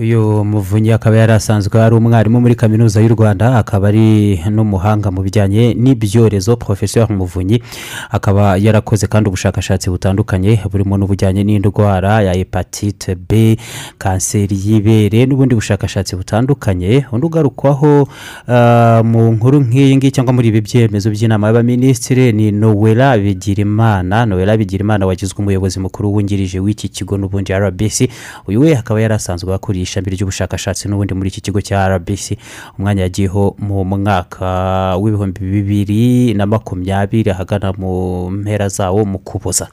[0.00, 5.22] Uyu muvunyi akaba yari asanzwe ari umwarimu muri kaminuza y'u rwanda akaba ari n'umuhanga mu
[5.22, 7.62] bijyanye n'ibyorezo porofeseri muvunyi.
[8.10, 13.58] Akaba yarakoze kandi ubushakashatsi butandukanye burimo n'ubujyanye n'indwara ya hepatite b
[13.98, 17.06] kanseri y'ibere n'ubundi bushakashatsi butandukanye.
[17.12, 18.08] Undi ugarukwaho
[18.48, 24.26] ah, mu nkuru nk'iyi ngiyi cyangwa muri ibi byemezo by'inama y'abaminisitiri ni nowela bigirimana.
[24.26, 28.06] Nowela bigirimana wagizwe umuyobozi mukuru wungirije w'iki kigo n'ubundi rbc
[28.46, 32.36] uyu we akaba yari asanzwe akuriye ishami ry'ubushakashatsi n'ubundi muri iki kigo cya rbc
[32.78, 39.72] umwanya yagiyeho mu mwaka w'ibihumbi bibiri na makumyabiri ahagana mu mpera zawo mu kuboza.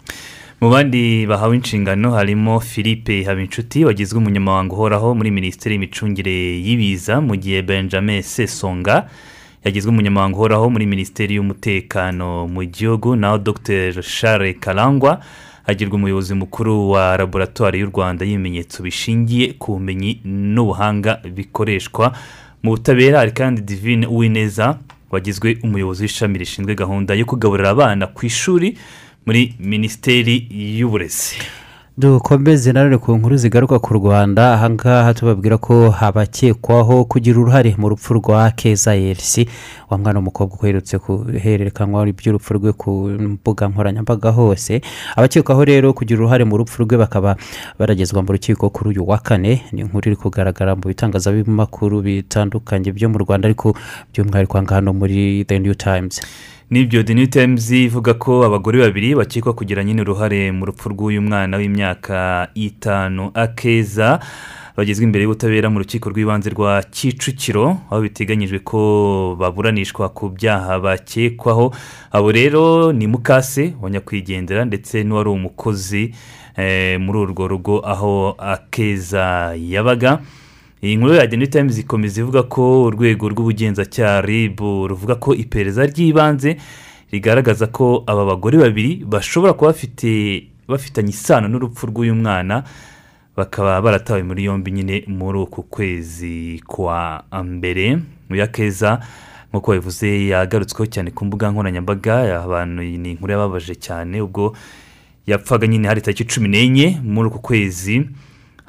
[0.62, 6.32] Mu bandi bahawe inshingano harimo philippe habinshuti wagizwe umunyamabanga uhoraho muri minisiteri y'imicungire
[6.64, 9.06] y'ibiza mu gihe benjamin sesonga
[9.66, 14.00] yagizwe umunyamabanga uhoraho muri minisiteri y'umutekano mu gihugu naho dr.
[14.02, 15.20] Charles karangwa
[15.68, 22.14] agirwa umuyobozi mukuru wa laboratwari y'u rwanda y'ibimenyetso bishingiye ku bumenyi n'ubuhanga bikoreshwa
[22.64, 23.20] mu butabera.
[23.20, 24.78] Hari kandi divine uwineza
[25.12, 28.78] wagizwe umuyobozi w'ishami rishinzwe gahunda yo kugaburira abana ku ishuri
[29.26, 30.48] muri minisiteri
[30.78, 31.36] y'uburezi.
[31.98, 34.54] Dukomeze nanone ku nkuru zigaruka ku rwanda.
[34.54, 39.48] Ahangaha tubabwira ko habakekwaho kugira uruhare mu rupfu rwa keza elisi
[39.90, 44.82] wa mwana w'umukobwa uherutse guhererekanwa iby'urupfu rwe ku mbuga nkoranyambaga hose.
[45.16, 47.38] Abakekwaho rero kugira uruhare mu rupfu rwe bakaba
[47.80, 49.64] baragezwa mu rukiko kuri uyu wa kane.
[49.72, 53.72] Ni inkuru iri kugaragara mu bitangazamakuru bitandukanye byo mu rwanda ariko
[54.12, 56.20] by'umwihariko aha ngaha no muri the new times.
[56.70, 61.58] N'ibyo new times ivuga ko abagore babiri bakekwa kugira nyine uruhare mu rupfu rw'uyu mwana
[61.58, 64.20] w'imyaka itanu akeza
[64.78, 68.80] bagezwa imbere y'ubutabera mu rukiko rw'ibanze rwa kicukiro aho biteganyijwe ko
[69.40, 71.72] baburanishwa ku byaha bakekwaho
[72.12, 76.14] abo rero ni mukase wa nyakwigendera ndetse n'uwari umukozi
[76.58, 80.20] eh, muri urwo rugo aho akeza yabaga.
[80.86, 86.58] Iyi nkuru ya deni tayimuzi ikomeza ivuga ko urwego rw'ubugenzacyaha rib ruvuga ko iperereza ry'ibanze
[87.12, 90.10] rigaragaza ko aba bagore babiri bashobora kuba bafite
[90.68, 92.64] bafitanye isano n'urupfu rw'uyu mwana
[93.38, 97.98] bakaba baratawe muri yombi nyine muri uku kwezi kwa mbere.
[98.30, 99.00] Uyu keza
[99.50, 104.54] nk'uko babivuze yagarutsweho cyane ku mbuga nkoranyambaga abantu ni inkuru yababaje cyane ubwo
[105.28, 108.06] yapfaga nyine hari tariki cumi n'enye muri uku kwezi.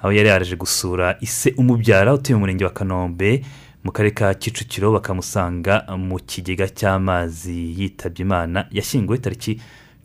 [0.02, 3.42] Aho yari yaraje gusura ise umubyara utuye mu murenge wa kanombe
[3.84, 9.60] mu karere ka kicukiro bakamusanga mu kigega cy'amazi yitabye imana yashyinguwe tariki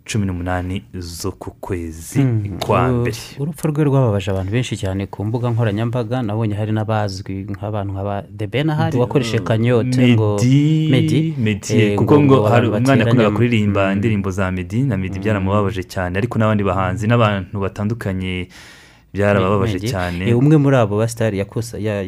[0.05, 2.25] cumi n'umunani z'uku kwezi
[2.59, 3.17] kwa mbere.
[3.39, 8.15] urupfu rwe rwababaje abantu benshi cyane ku mbuga nkoranyambaga nabonye hari n'abazwi nk'abantu nka ba
[8.29, 10.39] debena hari wakoresheje kanyote ngo
[10.89, 16.17] medi medi kuko ngo hari umwana yakundaga kuririmba indirimbo za medi na medi byaramubabaje cyane.
[16.17, 18.47] Ariko n'abandi bahanzi n'abantu batandukanye
[19.14, 20.34] byarababaje cyane.
[20.34, 21.43] Umwe muri abo basitari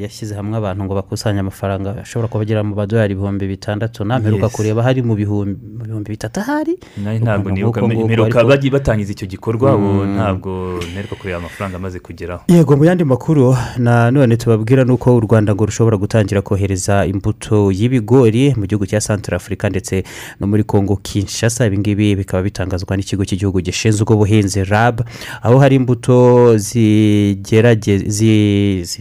[0.03, 4.05] yashyize hamwe abantu ngo bakusanye amafaranga ashobora kuba agera mu madolari ibihumbi bitandatu.
[4.07, 6.79] Ntamperuka kureba hari mu bihumbi bitatu ahari.
[6.97, 12.43] Ntabwo nibuka bagiye batangiza icyo gikorwa ubu ntabwo nteruka kureba amafaranga amaze kugeraho.
[12.47, 17.71] Yego mu yandi makuru na none tubabwira nuko u rwanda ngo rushobora gutangira kohereza imbuto
[17.71, 20.03] y'ibigori mu gihugu cya santara afurika ndetse
[20.39, 21.67] no muri kongo kinshasa.
[21.67, 25.03] Ibingibi bikaba bitangazwa n'ikigo cy'igihugu gishinzwe ubuhinzi rab.
[25.43, 26.92] Aho hari imbuto zi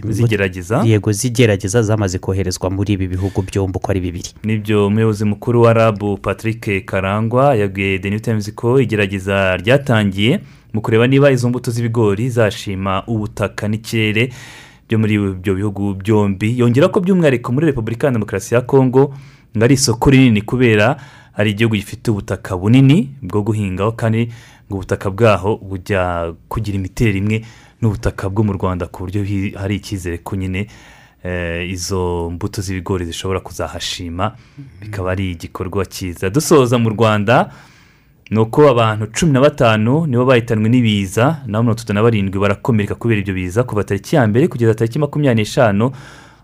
[0.09, 4.29] zigerageza yego zigerageza zamaze koherezwa muri ibi bihugu byombi uko ari bibiri.
[4.45, 10.41] Nibyo umuyobozi mukuru wa rabu patrick karangwa yabwiye the new times ko igerageza ryatangiye
[10.73, 14.33] mu kureba niba izo mbuto z'ibigori zashima ubutaka n'ikirere
[14.89, 16.59] byo muri ibyo bihugu byombi.
[16.59, 19.15] Yongera ko by'umwihariko muri repubulika ya demokarasi ya kongo
[19.57, 20.97] ngo ari isoko rinini kubera
[21.35, 24.29] ari igihugu gifite ubutaka bunini bwo guhingaho kandi
[24.69, 27.45] ngo ubutaka bwaho bujya kugira imiterere imwe
[27.83, 29.21] n'ubutaka bwo mu rwanda ku buryo
[29.59, 30.67] hari icyizere ko nyine
[31.69, 34.37] izo mbuto z'ibigori zishobora kuzahashima
[34.81, 36.31] bikaba ari igikorwa cyiza.
[36.31, 37.51] Dusoza mu rwanda
[38.31, 42.95] ni uko abantu cumi na batanu nibo bahitanwe n'ibiza naho mirongo itatu na barindwi barakomereka
[42.95, 45.93] kubera ibyo biza kuva tariki ya mbere kugeza tariki makumyabiri n'eshanu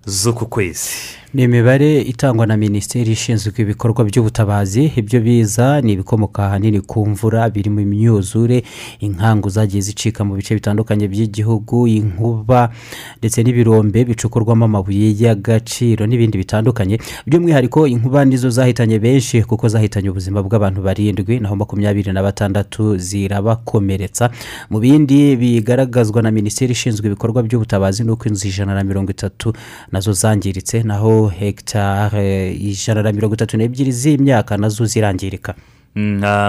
[0.06, 0.90] z'uku kwezi.
[1.34, 4.92] Ni imibare itangwa na minisiteri ishinzwe ibikorwa by'ubutabazi.
[4.96, 8.62] Ibyo biza ni ibikomoka ahanini ku mvura biri mu myuzure
[9.00, 12.72] inkangu zagiye zicika mu bice bitandukanye by'igihugu inkuba
[13.18, 16.96] ndetse n'ibirombe bicukurwamo amabuye y'agaciro n'ibindi bitandukanye.
[17.26, 21.40] By'umwihariko inkuba nizo zahitanye benshi kuko zahitanye ubuzima bw'abantu barindwi.
[21.44, 24.30] Naho makumyabiri na batandatu zirabakomeretsa.
[24.72, 29.52] Mu bindi bigaragazwa na minisiteri ishinzwe ibikorwa by'ubutabazi ni uko inzu ijana na mirongo itatu
[29.92, 30.82] na zo zangiritse.
[30.82, 35.54] Naho hegitari ijana na mirongo itatu n'ebyiri z'imyaka na zo zirangirika.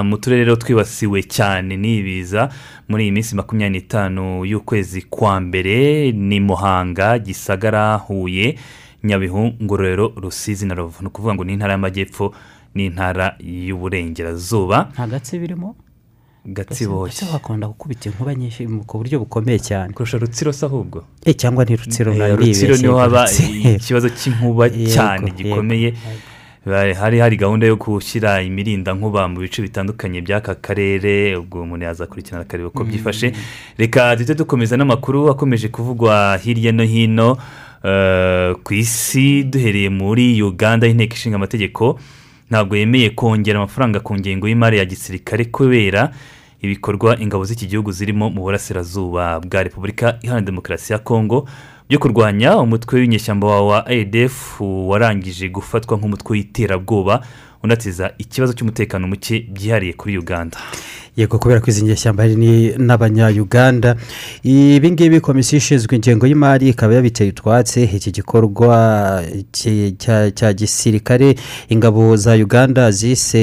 [0.03, 2.49] Mu turere twibasiwe cyane n'ibiza
[2.89, 8.55] muri iyi minsi makumyabiri n'itanu y'ukwezi kwa mbere ni muhanga gisagara huye
[9.03, 12.33] nyabihu ngororero rusizi na ruvu ni ukuvuga ngo ni intara y'amajyepfo
[12.75, 14.89] n'intara y'uburengerazuba.
[14.93, 15.75] Nta gatsi birimo
[16.53, 19.93] gatsibo bakunda gukubita inkuba nyinshi ku buryo bukomeye cyane.
[19.93, 21.03] Kurusha rutsiro se ahubwo.
[21.37, 23.25] Cyangwa ni rutsiro rutsiro ni ho haba
[23.79, 25.93] ikibazo cy'inkuba cyane gikomeye.
[26.65, 31.35] Hari hari gahunda yo gushyira imirinda nkuba mu bice bitandukanye by'aka karere.
[31.37, 33.33] Ubwo umuntu yazakurikirana akareba uko byifashe.
[33.77, 37.37] Reka duhite dukomeza n'amakuru akomeje kuvugwa hirya no hino
[38.63, 41.99] ku isi duhereye muri uganda inteko ishinga amategeko
[42.49, 46.11] ntabwo yemeye kongera amafaranga ku ngengo y'imari ya gisirikare kubera
[46.61, 51.47] ibikorwa ingabo z'iki gihugu zirimo mu burasirazuba bwa repubulika iharanira demokarasi ya kongo
[51.89, 57.21] byo kurwanya umutwe w'inyeshyamba wa adf warangije gufatwa nk'umutwe w'iterabwoba
[57.63, 60.57] unatiza ikibazo cy'umutekano muke byihariye kuri uganda.
[61.19, 62.35] Yego kubera ko izi nyeshyamba hari
[62.77, 63.95] n'abanyayuganda
[64.43, 67.83] ibi ngibi komisiyo ishinzwe ingengo y'imari ikaba yabiteye utwatsi.
[67.83, 69.23] Iki gikorwa
[70.37, 71.35] cya gisirikare
[71.69, 73.41] ingabo za uganda zise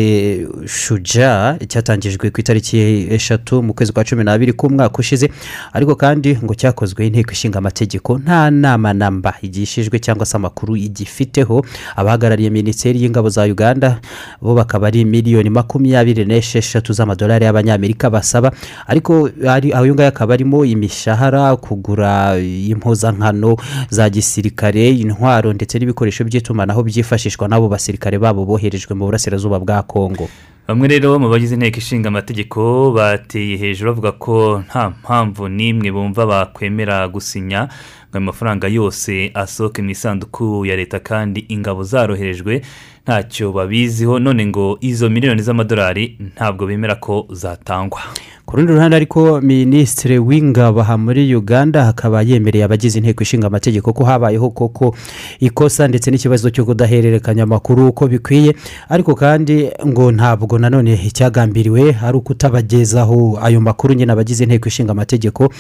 [0.67, 5.29] shuja cyatangijwe ku itariki eshatu mu kwezi kwa cumi n'abiri k'umwaka ushize.
[5.73, 11.65] Ariko kandi ngo cyakozwe inteko ishinga amategeko nta nama namba igishijwe cyangwa se amakuru igifiteho.
[11.97, 14.01] Abahagarariye minisiteri y'ingabo za uganda
[14.41, 18.53] bo bakaba ari miliyoni makumyabiri n'esheshatu z'amadolari y'abanyamerika basaba
[18.87, 19.29] ariko
[19.75, 23.57] ayo ngayo akaba arimo imishahara kugura impuzankano
[23.91, 30.29] za gisirikare intwaro ndetse n'ibikoresho by'itumanaho byifashishwa n'abo basirikare babo boherejwe mu burasirazuba bwa kongo
[30.69, 36.27] bamwe rero mu bagize inteko ishinga amategeko bateye hejuru bavuga ko nta mpamvu n'imwe bumva
[36.27, 37.69] bakwemera gusinya
[38.13, 42.63] ayo mafaranga yose asohoke mu isanduku ya leta kandi ingabo zaroherejwe
[43.11, 44.19] ntacyo babiziho.
[44.19, 48.01] None ngo izo miliyoni z'amadolari ntabwo bemera ko zatangwa.
[48.47, 53.93] Ku rundi ruhande ariko minisitiri w'ingabo aha muri uganda hakaba yemereye abagize inteko ishinga amategeko
[53.93, 54.95] ko habayeho koko
[55.41, 58.55] ikosa ndetse n'ikibazo cyo kudahererekanya amakuru uko bikwiye.
[58.89, 65.51] Ariko kandi ngo ntabwo nanone icyagambiriwe ari ukutabagezaho ayo makuru nyine abagize inteko ishinga amategeko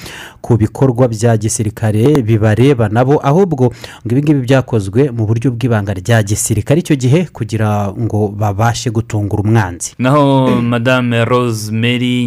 [0.41, 3.19] ku bikorwa bya gisirikare bibareba nabo.
[3.23, 3.67] Ahubwo
[4.07, 6.81] ngo ibi ngibi byakozwe mu buryo bw'ibanga rya gisirikare.
[6.81, 9.93] Icyo gihe kugira ngo babashe gutungura umwanzi.
[9.99, 12.27] Naho madame rosemary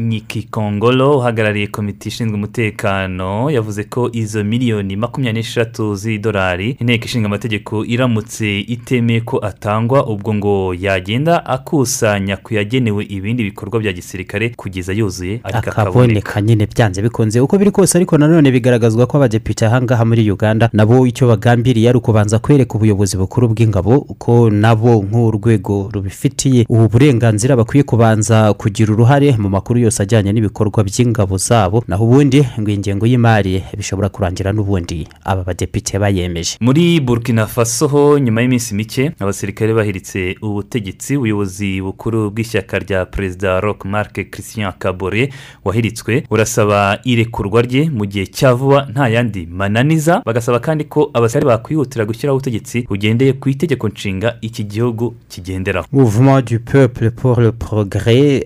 [0.00, 7.84] nyikikongolo uhagarariye komite ishinzwe umutekano yavuze ko izo miliyoni makumyabiri n'eshatu z'idolari inteko ishinga amategeko
[7.84, 14.92] iramutse itemeye ko atangwa ubwo ngo yagenda akusanya ku yagenewe ibindi bikorwa bya gisirikare kugeza
[14.92, 16.40] yuzuye ariko akaboneka.
[16.40, 17.40] Nyine byanze bikunze.
[17.40, 21.98] Uko biri kose ariko nanone bigaragazwa ko abadepite ahangaha muri uganda nabo icyo bagambiriye ari
[21.98, 26.64] ukubanza kwereka ubuyobozi bukuru bw'ingabo ko nabo nk'urwego rubifitiye.
[26.68, 32.40] Ubu burenganzira bakwiye kubanza kugira uruhare mu makuru yose ajyanye n'ibikorwa by'ingabo zabo naho ubundi
[32.60, 36.56] ngo ingengo y'imari bishobora kurangira n'ubundi aba badepite bayemeje.
[36.60, 43.60] Muri burkina faso ho nyuma y'iminsi mike abasirikare bahiritse ubutegetsi ubuyobozi bukuru bw'ishyaka rya perezida
[43.60, 45.28] rock marc christian kabore
[45.64, 51.52] wahiritswe burasaba irekurwa rye mu gihe cya vuba nta yandi mananiza bagasaba kandi ko abasirikare
[51.60, 54.13] bakwihutira gushyiraho ubutegetsi bugendeye ku itegeko nshinga.
[54.40, 55.86] Iki gihugu kigenderaho.
[55.92, 58.44] Mouvement du peuple pour le progrès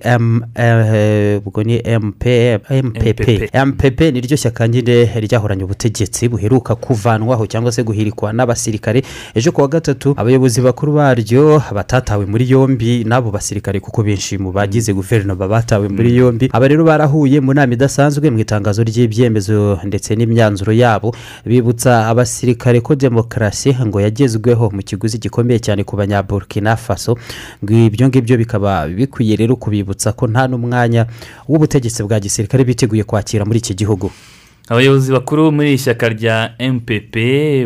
[1.46, 2.26] ubwo ni MP
[2.84, 9.02] mpp mpp ni ryo shyaka nyine ryahoranye ubutegetsi buheruka kuvanwaho cyangwa se guhirikwa n'abasirikare.
[9.34, 14.92] Ejo kuwa gatatu abayobozi bakuru baryo batatawe muri yombi n'abo basirikare kuko benshi mu bagize
[14.92, 16.48] guverinoma batawe muri yombi.
[16.52, 21.14] Aba rero barahuye mu nama idasanzwe mu itangazo ry'ibyemezo ndetse n'imyanzuro yabo.
[21.46, 27.18] Bibutsa abasirikare ko demokarasi ngo yagezweho mu kiguzi gikomeye cyane ku banyaburkina faso.
[27.62, 31.06] Ibyo ngibyo bikaba bikwiye rero kubibutsa ko nta n'umwanya
[31.48, 34.10] w'ubutegetsi bwa gisirikare biteguye kwakira muri iki gihugu.
[34.68, 37.14] Abayobozi bakuru muri iri shyaka rya mpp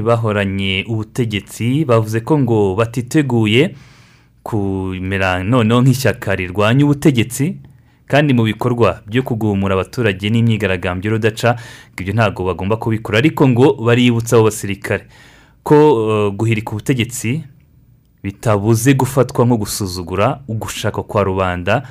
[0.07, 3.74] bahoranye ubutegetsi bavuze ko ngo batiteguye
[4.43, 7.57] kumera noneho nk'ishyaka rirwanya ubutegetsi
[8.07, 11.57] kandi mu bikorwa byo kugumura abaturage n'imyigaragambyo rudaca
[11.99, 13.18] ibyo ntabwo bagomba kubikora.
[13.18, 15.07] Ariko ngo baributsa abo basirikare
[15.62, 17.43] ko eh, guhirika ubutegetsi
[18.22, 21.82] bitabuze gufatwa nko gusuzugura ugushaka kwa rubanda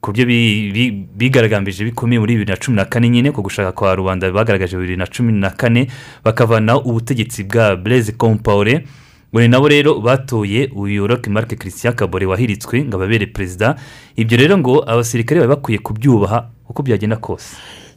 [0.00, 3.72] ku byo bi- bi- bigaragambije bikomeye muri bibiri na cumi na kane nyine ku gushaka
[3.72, 5.86] kwa rubanda bagaragaje bibiri na cumi na kane
[6.24, 7.76] bakavanaho ubutegetsi bwa
[8.16, 8.86] compaore
[9.30, 13.76] ngo ni nabo rero batoye uyu roque marc christian kabore wahiritswe ngo ababere perezida.
[14.16, 17.54] Ibyo rero ngo abasirikare bari bakwiye kubyubaha uko byagenda kose.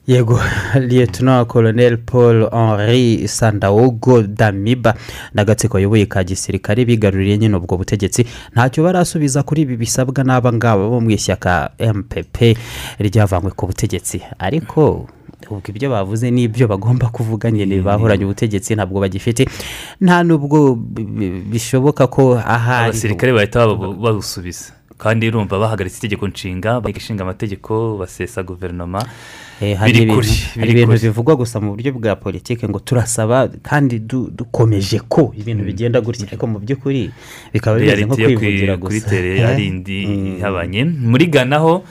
[0.07, 0.39] Yego
[0.87, 4.93] liyetona koloneli paul henri sandawogo damiba
[5.33, 8.25] n'agatsiko ayoboye ka gisirikare bigaruriye nyine ubwo butegetsi.
[8.51, 12.57] Ntacyo barasubiza kuri ibi bisabwa n'aba ngaba bo mu ishyaka mpp
[12.99, 14.21] ryavanywe ku butegetsi.
[14.39, 15.07] Ariko
[15.49, 19.47] ubwo ibyo bavuze n'ibyo bagomba kuvuga nyine bahoranye ubutegetsi ntabwo bagifite.
[20.01, 24.75] Nta n'ubwo bi- bi- bishoboka ko ahari abasirikare bahita babu- babusubiza.
[25.03, 29.03] Kandi urumva bahagaritse itegeko nshinga ishinga amategeko basesa guverinoma.
[29.61, 30.15] Eh, hari ibintu-
[30.59, 30.71] hari
[31.11, 36.27] bivugwa gusa mu buryo bwa politiki ngo turasaba kandi du- dukomeje ko ibintu bigenda gutya.
[36.31, 37.11] Ariko mu by'ukuri
[37.53, 39.43] bikaba bimeze nko kwivugira gusa Eh?
[39.47, 39.99] ari indi
[40.39, 40.83] ihabanye.
[40.87, 41.83] Muri ghana ho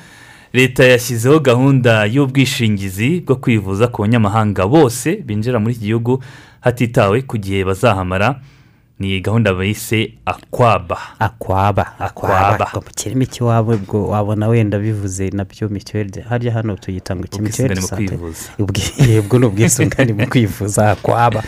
[0.53, 6.21] leta yashyizeho gahunda y'ubwishingizi bwo kwivuza ku banyamahanga bose binjira muri iki gihugu
[6.65, 8.41] hatitawe ku gihe bazahamara.
[9.03, 10.99] Ni gahunda bayise akwaba.
[11.19, 12.69] Akwaba akwaba.
[12.75, 17.83] Mu kirimi cy'iwabo ubwo wabona wenda bivuze na byo mituweli harya hano tuyita ngo mituweli
[17.83, 18.19] sante
[18.59, 21.43] ubwo ni ubwisungane mu kwivuza akwaba.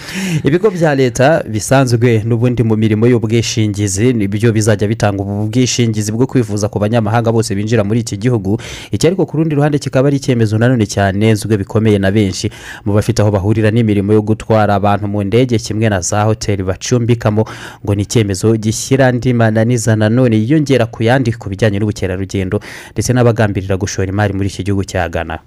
[0.45, 6.27] Ibigo bya leta bisanzwe n'ubundi mu mirimo y'ubwishingizi ni byo bizajya bitanga ubu bwishingizi bwo
[6.27, 8.59] kwivuza ku banyamahanga bose binjira muri iki gihugu.
[8.91, 12.51] Iki ariko ku rundi ruhande kikaba ari icyemezo nanone cyanenzwe bikomeye na benshi.
[12.85, 17.44] Mu bafite aho bahurira n'imirimo yo gutwara abantu mu ndege kimwe na za hoteli bacumbikamo
[17.85, 22.61] ngo ni icyemezo gishyira andi mananiza nanone yiyongera ku yandi ku bijyanye n'ubukerarugendo
[22.93, 25.39] ndetse n'abagambirira gushora imari muri iki gihugu cya ghana.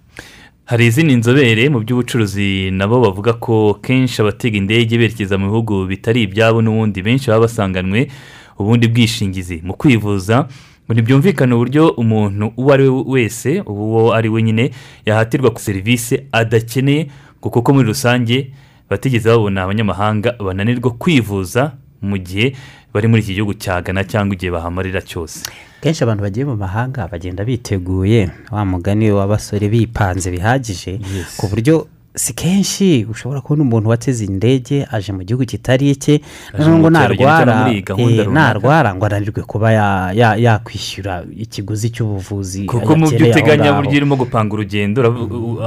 [0.68, 6.24] Hari izindi nzobere mu by'ubucuruzi nabo bavuga ko kenshi abatega indege berekeza mu bihugu bitari
[6.28, 8.12] ibyabo n'ubundi benshi baba basanganwe
[8.60, 9.62] ubundi bwishingizi.
[9.64, 10.48] Mu kwivuza
[10.88, 14.72] ngo ntibyumvikane uburyo umuntu uwo ari we wese uwo ari we nyine
[15.06, 17.08] yahatirwa ku serivisi adakeneye
[17.40, 18.52] kuko muri rusange
[18.90, 21.72] batigeze babona abanyamahanga bananirwa kwivuza
[22.02, 22.54] mu gihe
[22.94, 25.46] bari muri iki gihugu cya Ghana cyangwa igihe bahamarira cyose.
[25.82, 31.00] Kenshi abantu bagiye mu mahanga bagenda biteguye wa mugani w'abasore bipanze bihagije
[31.38, 31.88] ku buryo
[32.18, 36.22] si kenshi ushobora kubona umuntu wateze indege aje mu gihugu kitari icye
[36.60, 43.30] ngo narwara eh, narwara ngo ananirwe kuba ya- ya- yakwishyura ikiguzi cy'ubuvuzi kuko mu byo
[43.30, 45.00] uteganya buryo urimo gupanga urugendo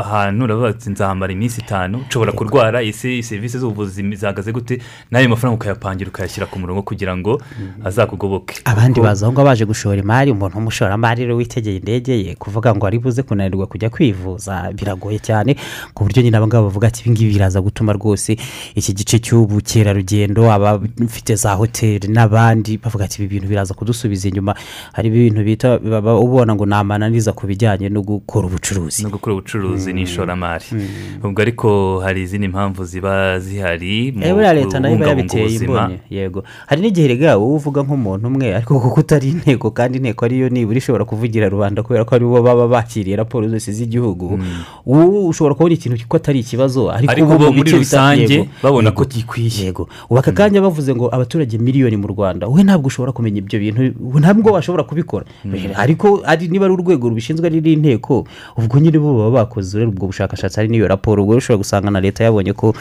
[0.02, 5.54] ahantu uravuga ati nzahamara iminsi itanu ushobora kurwara ese serivisi z'ubuvuzi zihagaze gute n'ayo mafaranga
[5.54, 7.38] ukayapangira ukayashyira ku murongo kugira ngo
[7.84, 8.54] azakugoboke.
[8.64, 12.86] Abandi baza aho ngaho baje gushora imari umuntu w'umushoramari rero witegeye indege ye kuvuga ngo
[12.86, 15.54] ari buze kunanirwa kujya kwivuza biragoye cyane
[15.94, 18.36] ku buryo nyine abangaba bavuga ati ibingibi biraza gutuma rwose
[18.74, 24.54] iki gice cy'ubukerarugendo abafite za hoteli n'abandi bavuga ati ibi bintu biraza kudusubiza inyuma.
[24.92, 29.02] Hari ibintu bita baba ubona ngo ni amananiza ku bijyanye no gukora ubucuruzi.
[29.02, 29.96] No gukora ubucuruzi Mm.
[29.96, 31.24] n'ishoramari Mm.
[31.24, 35.90] ubwo ariko hari izindi mpamvu ziba zihari mu kubungabunga ubuzima.
[36.10, 36.44] yego.
[36.66, 40.78] Hari n'igihe rega wowe uvuga nk'umuntu umwe ariko kuko utari inteko kandi inteko ariyo nibura
[40.78, 44.38] ishobora kuvugira rubanda kubera ko ari bo baba bakiriye raporo zose z'igihugu.
[44.86, 49.66] Wowe ushobora kubona ikintu ko atari ikibazo ariko Ariko ubu muri rusange babona ko gikwiye.
[49.66, 49.88] yego.
[50.06, 53.80] Ubu aka kanya bavuze ngo abaturage miliyoni mu rwanda wowe ntabwo ushobora kumenya ibyo bintu
[54.20, 55.26] ntabwo washobora kubikora.
[55.74, 58.24] Ariko ari niba ari urwego rubishinzwe ari n'inteko
[58.56, 62.24] ubwo nyine bo baba bakoze ubwo bushakashatsi ari n'iyo raporo ubwo ushobora gusanga na leta
[62.24, 62.74] yabonye ko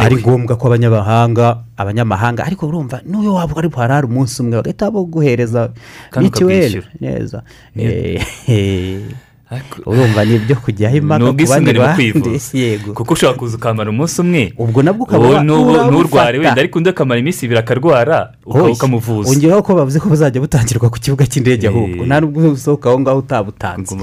[0.00, 5.72] ari ngombwa ko abanyamahanga abanyamahanga ariko urumva n'uyu waba ari buharare umunsi umwe bagahita baguhereza
[6.16, 7.44] mituweli neza.
[7.76, 9.27] Eh, eh.
[9.86, 11.72] Urumva ni ibyo kujyaho impaka ku bandi.
[11.72, 12.12] bandi
[12.62, 12.92] yego.
[12.92, 14.52] Kuko ushobora kuza ukamara umunsi umwe.
[14.58, 18.32] Ubwo nabwo ukaba nturware wenda ariko undi akamara iminsi ibiri akarwara
[18.72, 19.30] ukamuvuza.
[19.30, 22.04] ongeraho ko bavuze ko buzajya butangirwa ku kibuga cy'indege ahubwo.
[22.04, 23.94] Nta nubwo usohoka aho ngaho utabutanze.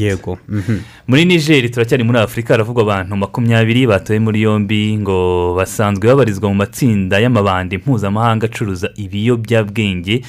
[0.00, 0.38] Yego.
[0.48, 0.78] Mhm.
[1.08, 6.54] muri nigeri turacyari muri afurika haravugwa abantu makumyabiri batowe muri yombi ngo basanzwe babarizwa mu
[6.54, 10.24] matsinda y'amabandi mpuzamahanga acuruza ibiyobyabwenge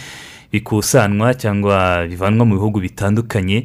[0.51, 3.63] bikusanwa cyangwa bivanwa mu bihugu bitandukanye.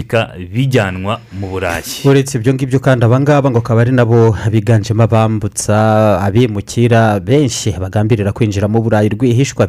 [0.00, 0.16] Ko
[0.52, 1.84] bijyanwa mu burayi.
[2.08, 5.76] Uretse ibyo ngibyo kandi abangaba ngo akaba ari nabo biganjemo abambutsa
[6.24, 9.66] abimukira benshi bagambirira kwinjira mu burayi rwihishwa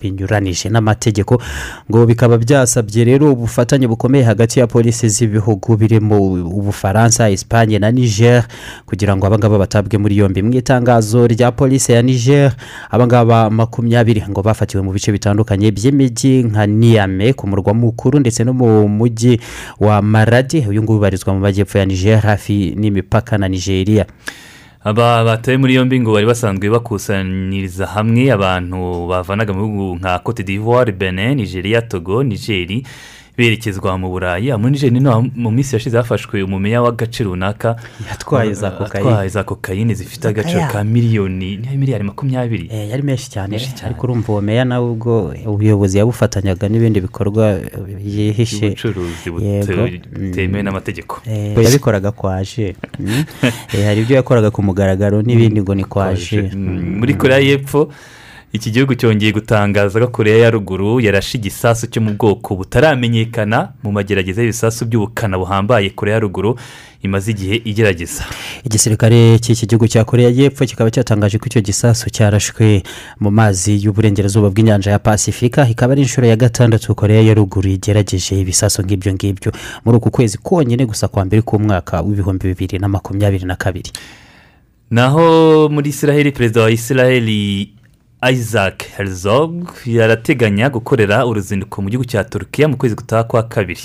[0.00, 1.38] binyuranije n'amategeko
[1.90, 6.18] ngo bikaba byasabye rero ubufatanye bukomeye hagati ya polisi z'ibihugu birimo
[6.50, 8.44] ubufaransa esipanye na niger
[8.86, 10.42] kugira ngo abangaba batabwe muri yombi.
[10.42, 12.52] Mu itangazo rya polisi ya niger
[12.90, 18.52] abangaba makumyabiri ngo bafatiwe mu bice bitandukanye by'imijyi nka niyame ku murwa mukuru ndetse no
[18.52, 19.35] mu mujyi
[19.80, 24.06] wa maradi uyu nguyu ubarizwa mu majyepfo ya niger hafi n'imipaka na nigeria.
[24.84, 30.42] Aba batowe muri yombi ngo bari basanzwe bakusanyiriza hamwe abantu bavanaga mu bihugu nka cote
[30.42, 32.86] d'ivoire benin nigeria togo nigeri
[33.36, 34.52] berekezwa mu burayi.
[34.56, 37.76] Muri nigeri no mu minsi yashize hafashwe umumeya w'agace runaka.
[38.08, 38.54] Yatwaye
[39.28, 39.94] za kokayine.
[39.94, 42.68] zifite agaciro ka miliyoni ni miliyari makumyabiri.
[42.72, 43.60] Eh, yari menshi cyane.
[43.84, 47.60] Ariko urumva uwo meya nawe ubwo ubuyobozi yabufatanyaga n'ibindi bikorwa
[48.04, 48.66] yihishe.
[48.66, 51.20] Ubucuruzi butemewe n'amategeko.
[51.26, 53.24] Eh, yabikoraga kwaje Mm.
[53.74, 57.92] Eh, hari ibyo yakoraga ku mugaragaro n'ibindi ngo ni kwaje muri koreya y'epfo
[58.52, 63.92] iki gihugu cyongeye gutangaza ko koreya ya ruguru yarashe igisasu cyo mu bwoko butaramenyekana mu
[63.92, 66.56] magerageza y'ibisasu by'ubukana buhambaye koreya ya ruguru
[67.02, 68.24] imaze igihe igerageza.
[68.64, 72.82] Igisirikare cy'iki gihugu cya koreya y'epfo kikaba cyatangaje ko icyo gisasu cyarashwe
[73.20, 75.68] mu mazi y'uburengerazuba bw'inyanja ya pasifika.
[75.68, 79.52] Ikaba ari inshuro ya gatandatu koreya ya ruguru igerageje ibisasu nk'ibyo ngibyo.
[79.84, 83.92] Muri uku kwezi konyine gusa kwa mbere k'umwaka w'ibihumbi bibiri na makumyabiri na kabiri.
[84.90, 87.70] Naho muri israheli perezida wa israheli
[88.22, 93.80] isaac herzog yarateganya gukorera uruzinduko mu gihugu cya turukiya mu kwezi gutaha kwa kabiri.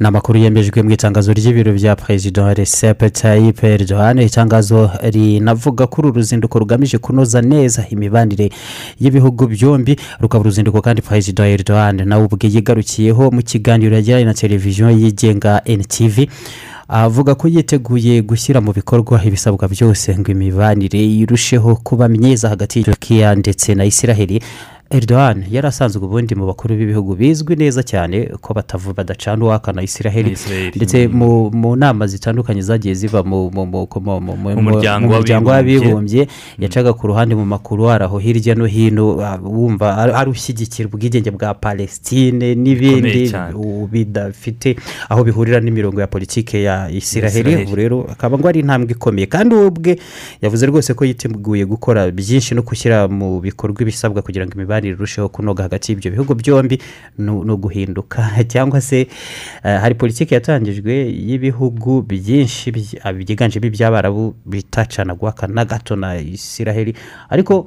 [0.00, 4.18] Ni amakuru yemejwe mu itangazo ry'ibiro bya perezida recep tayyip erdogan.
[4.18, 8.50] Itangazo rinavuga ko uru ruzinduko rugamije kunoza neza imibanire
[9.00, 9.96] y'ibihugu byombi.
[10.20, 16.30] Rukaba uruzinduko kandi perezida erdogan nawe ubwe yigarukiyeho mu kiganiro yagiranye na televiziyo yigenga ntv
[16.88, 23.34] avuga ko yiteguye gushyira mu bikorwa ibisabwa byose ngo imibanire irusheho kuba myiza hagati y'Turkiya
[23.34, 24.40] ndetse na israheli
[24.90, 30.30] Erdogan yari asanzwe ubundi mu bakuru b'ibihugu bizwi neza cyane ko batavu badacana uwakana israheli
[30.32, 30.72] Israheli.
[30.76, 34.20] ndetse mu mu nama zitandukanye zagiye ziva mu muryango
[34.56, 35.50] mu muryango w'abibumbye.
[35.50, 36.28] w'abibumbye
[36.58, 39.06] yacaga ku ruhande mu makuru araho hirya no hino
[39.44, 43.28] wumva ari ushyigikira ubwigenge bwa palestine n'ibindi
[43.92, 44.76] bidafite
[45.08, 47.64] aho bihurira n'imirongo ya politiki ya Israheli.
[47.68, 49.98] ubu rero akaba ngo ari intambwe ikomeye kandi we ubwe
[50.40, 55.28] yavuze rwose ko yiteguye gukora byinshi no gushyira mu bikorwa ibisabwa kugira ngo imibanire irusheho
[55.28, 56.78] kunoga hagati y'ibyo bihugu byombi
[57.18, 58.30] no no guhinduka.
[58.48, 59.00] Cyangwa se
[59.64, 66.16] eh, hari politiki yatangijwe y'ibihugu byinshi by- ah, byiganjemo iby'abarabu bitacana guhaka na gato na
[66.18, 66.94] israheli
[67.30, 67.66] ariko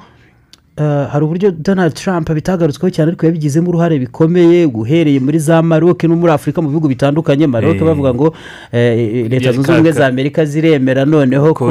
[1.11, 6.15] hari uburyo donald trump bitagarutsweho cyane ariko yabigizemo uruhare bikomeye guhereye muri za maroc no
[6.15, 7.83] muri afurika mu bihugu bitandukanye maroc Eh.
[7.83, 8.33] bavuga ngo
[8.71, 11.65] eh, leta zunze ubumwe za amerika ziremera noneho ko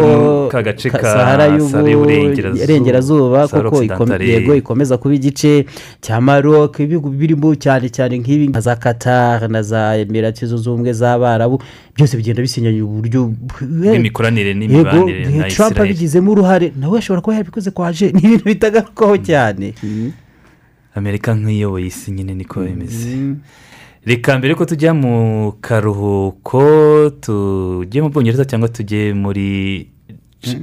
[1.02, 4.28] sahara y'ubu- Sahara y'Uburengerazuba, Occidentale.
[4.28, 5.64] yego ikomeza kuba igice
[6.00, 10.92] cya maroc ibihugu birimo cyane cyane nk'ibi nka za qatar na za emirati zunze ubumwe
[10.92, 11.58] z'abarabu
[11.96, 15.80] byose bigenda bisinyanye uburyo Bw'imikoranire n'imibanire na trump Israel.
[15.88, 18.44] abigizemo uruhare nawe ashobora kuba yarabikoze kwaje ni ibintu
[19.00, 19.74] bitagarukaho cyane.
[20.94, 23.36] Amerika nk'iyoboye isi nyine niko bimeze.
[24.04, 29.88] Reka mbere ko tujya mu karuhuko tujye mu bwongereza cyangwa tujye muri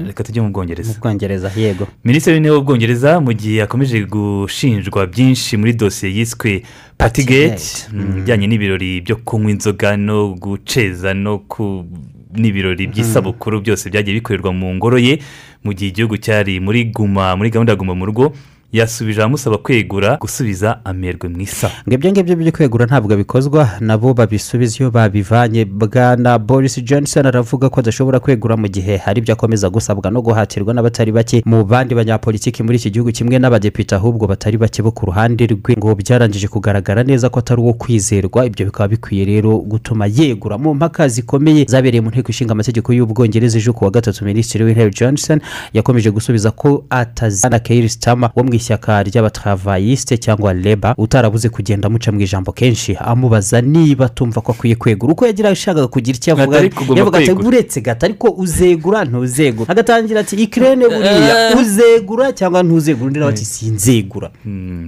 [0.08, 0.94] reka tujye mu bwongereza.
[0.94, 1.88] Mu bwongereza yego.
[2.04, 6.64] Minisitiri w'intebe w'ubwongereza mu gihe akomeje gushinjwa byinshi muri dosiye yiswe
[6.98, 7.88] patigate
[8.20, 11.86] ijyanye n'ibirori byo kunywa inzoga no guceza no ku
[12.34, 15.20] n'ibirori by'isabukuru byose byagiye bikorerwa mu ngoro ye
[15.64, 18.34] mu gihe igihugu cyari muri guma muri gahunda ya guma mu rugo
[18.74, 21.74] yasubije amusaba kwegura gusubiza amerwe mu isaha.
[21.88, 25.66] Ngo ibyo ngibyo byo kwegura ntabwo bikozwa nabo babisubiza iyo babivanye.
[25.66, 30.74] Bwana boris johnson aravuga ko adashobora kwegura mu gihe hari ibyo akomeza gusabwa no guhatirwa
[30.74, 35.06] n'abatari bake mu bandi banyapolitiki muri iki gihugu kimwe n'abadepite ahubwo batari bake bo ku
[35.06, 35.76] ruhande rwe.
[35.78, 40.58] Ngo byarangije kugaragara neza ko atari uwo kwizerwa ibyo bikaba bikwiye rero gutuma yegura.
[40.58, 44.92] Mu mpaka zikomeye zabereye mu nteko ishinga amategeko y'ubwongereza ejo ku wa gatatu minisitiri w'intebe
[44.92, 45.40] johnson
[45.74, 52.12] yakomeje gusubiza ko atazana keir stama wo mu ishyaka ry'abatravayiste cyangwa leba utarabuze kugenda amuca
[52.12, 52.96] mu ijambo kenshi.
[53.00, 55.14] Amubaza niba atumva ko akwiye kwegura.
[55.14, 56.58] Uko yagira ashakaga kugira icyo avuga
[56.96, 59.70] yavuga ati uretse gato ariko uzegura ntuzegura.
[59.72, 63.08] Agatangira ati ikirere buriya uzegura cyangwa ntuzegura?
[63.08, 64.30] Undi nawe ati sinzegura.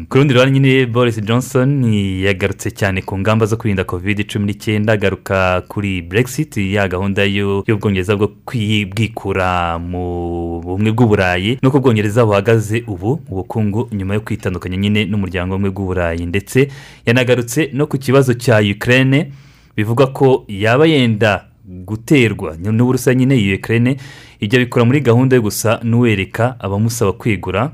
[0.10, 1.84] Ku rundi ruhande nyine boris johnson
[2.24, 6.58] yagarutse cyane ku ngamba zo kwirinda covid cumi n'icyenda agaruka kuri brexit.
[6.58, 13.90] Ya gahunda y'ubwongereza bwo kwi- bwikura mu bumwe bw'uburayi nuko ubwongereza buhagaze ubu mu bukungu
[13.96, 16.68] nyuma yo kwitandukanya nyine n'umuryango w'ubumwe bw'uburayi ndetse
[17.06, 19.32] yanagarutse no ku kibazo cya ukraine
[19.76, 21.46] bivuga ko yaba yenda
[21.86, 22.56] guterwa.
[22.58, 23.98] N'uburusiya nyine iyi ukraine
[24.40, 27.72] ibyo bikora muri gahunda yo gusa n'uwereka abamusaba kwegura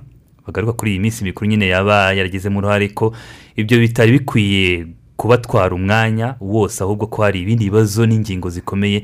[0.47, 3.13] bagaruka kuri iyi minsi mikuru nyine yaba yaragizemo uruhare ko
[3.55, 4.85] ibyo bitari bikwiye
[5.17, 9.03] kubatwara umwanya wose ahubwo ko hari ibindi bibazo n'ingingo zikomeye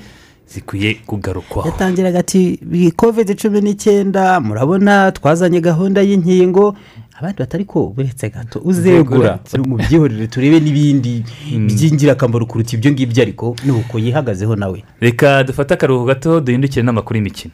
[0.54, 2.60] zikwiye kugarukwaho yatangiraga ati
[2.96, 6.76] covid cumi n'icyenda murabona twazanye gahunda y'inkingo.
[7.22, 11.22] Abandi batari ko uretse gato uzegura mu byihorere turebe n'ibindi
[11.54, 14.84] by'ingirakamaro kuruta ibyo ngibyo ariko ni uko yihagazeho nawe.
[15.00, 17.54] Reka dufate akaruhuko gato duhindukire n'amakuru y'imikino.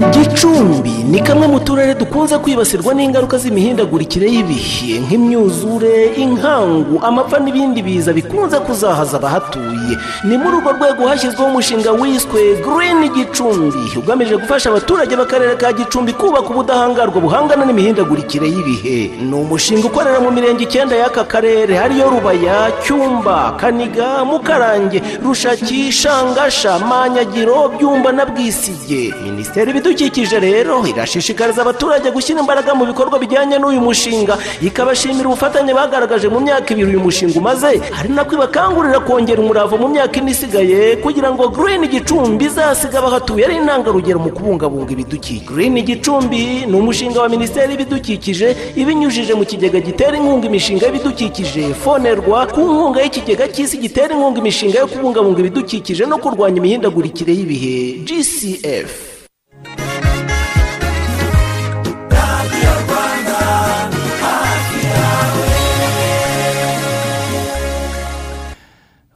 [0.00, 8.12] Gicumbi ni kamwe mu turere dukunze kwibasirwa n'ingaruka z'imihindagurikire y'ibihe nk'imyuzure inkangu amapfa n'ibindi biza
[8.12, 9.94] bikunze kuzahaza abahatuye.
[10.24, 16.12] Ni muri urwo rwego hashyizweho umushinga wiswe girini gicumbi ugamije gufasha abaturage b'akarere ka gicumbi
[16.12, 19.10] kubaka ubudahangarwa buhangana n'imihindagurikire y'ibihe.
[19.28, 26.78] Ni umushinga ukorera mu mirenge icyenda y'aka karere ariyo rubaya cyumba kaniga mukarange rushaki shangasha
[26.78, 29.12] manyagiro byumba na bwisige.
[29.24, 34.38] Minisiteri ibidukikije rero irashishikariza abaturage gushyira imbaraga mu bikorwa bijyanye n'uyu mushinga.
[34.62, 37.76] Ikabashimira ubufatanye bagaragaje mu myaka ibiri uyu mushinga umaze.
[37.92, 43.44] Hari nako ibakangurira kongera umurava mu myaka ine isigaye kugira ngo girini gicumbi izasiga abahatuye
[43.44, 45.44] ari intangarugero mu kubungabunga ibidukikije.
[45.48, 48.48] Girini gicumbi ni umushinga wa minisiteri y'ibidukikije
[48.80, 54.76] ibinyujije mu kigega gitera inkunga imishinga y'ibidukikije fonerwa ku nkunga y'ikigega cy'isi gitera inkunga imishinga
[54.80, 57.74] yo kubungabunga ibidukikije no kurwanya imihindagurikire y'ibihe.
[58.08, 59.11] Gcf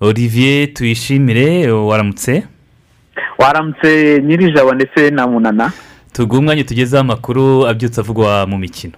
[0.00, 2.42] olivier tuyishimire waramutse?
[3.38, 5.72] Waramutse nyirijabo ndetse na munana.
[6.12, 8.92] Tuguhe umwanya tugezeho amakuru abyutse avugwa mu mikino.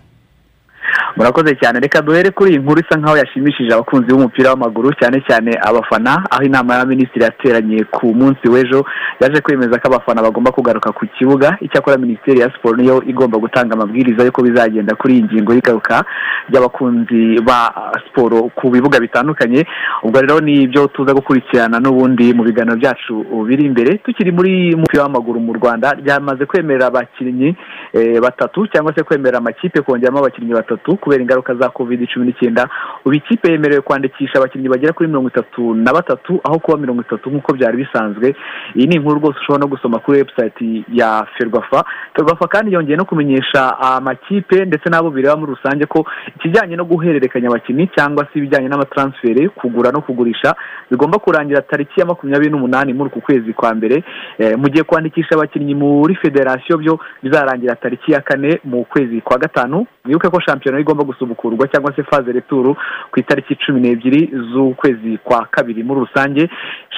[1.17, 1.81] Murakoze cyane.
[1.81, 6.43] Reka duhere kuri iyi nkuru isa nkaho yashimishije abakunzi b'umupira w'amaguru cyane cyane abafana aho
[6.43, 8.85] inama y'abaminisitiri yateranye ku munsi w'ejo
[9.21, 11.57] yaje kwemeza ko abafana bagomba kugaruka ku kibuga.
[11.61, 16.05] Icyakora minisiteri ya siporo niyo igomba gutanga amabwiriza y'uko bizagenda kuri iyi ngingo y'igaruka
[16.49, 17.73] ry'abakunzi ba
[18.07, 19.67] siporo ku bibuga bitandukanye.
[20.03, 23.99] Ubwo rero ni ibyo tuza gukurikirana n'ubundi mu biganiro byacu biri imbere.
[23.99, 27.57] Tukiri muri umupira w'amaguru mu rwanda ryamaze kwemerera abakinnyi
[27.93, 30.98] eh, batatu cyangwa se kwemerera amakipe kongeramo abakinnyi batatu.
[30.99, 32.69] Kubera ingaruka za covid cumi n'icyenda
[33.05, 37.31] ubu ikipe yemerewe kwandikisha abakinnyi bagera kuri mirongo itatu na batatu aho kuba mirongo itatu
[37.31, 38.35] nk'uko byari bisanzwe.
[38.75, 41.85] Iyi ni inkuru rwose ushobora no gusoma kuri webusayiti ya ferwafa.
[42.15, 47.49] Ferwafa kandi yongeye no kumenyesha amakipe ndetse n'abo bireba muri rusange ko ikijyanye no guhererekanya
[47.49, 50.55] abakinnyi cyangwa se ibijyanye n'amatransferi kugura no kugurisha
[50.91, 54.05] bigomba kurangira tariki ya makumyabiri n'umunani muri uku kwezi kwa mbere.
[54.39, 59.39] Eh, mu gihe kwandikisha abakinnyi muri federasiyo byo bizarangira tariki ya kane mu kwezi kwa
[59.39, 59.87] gatanu.
[60.05, 62.77] Mwibuke ko shampiyona igomba gusubukurwa cyangwa se faze returu
[63.13, 66.49] ku itariki cumi n'ebyiri z'ukwezi kwa kabiri muri rusange.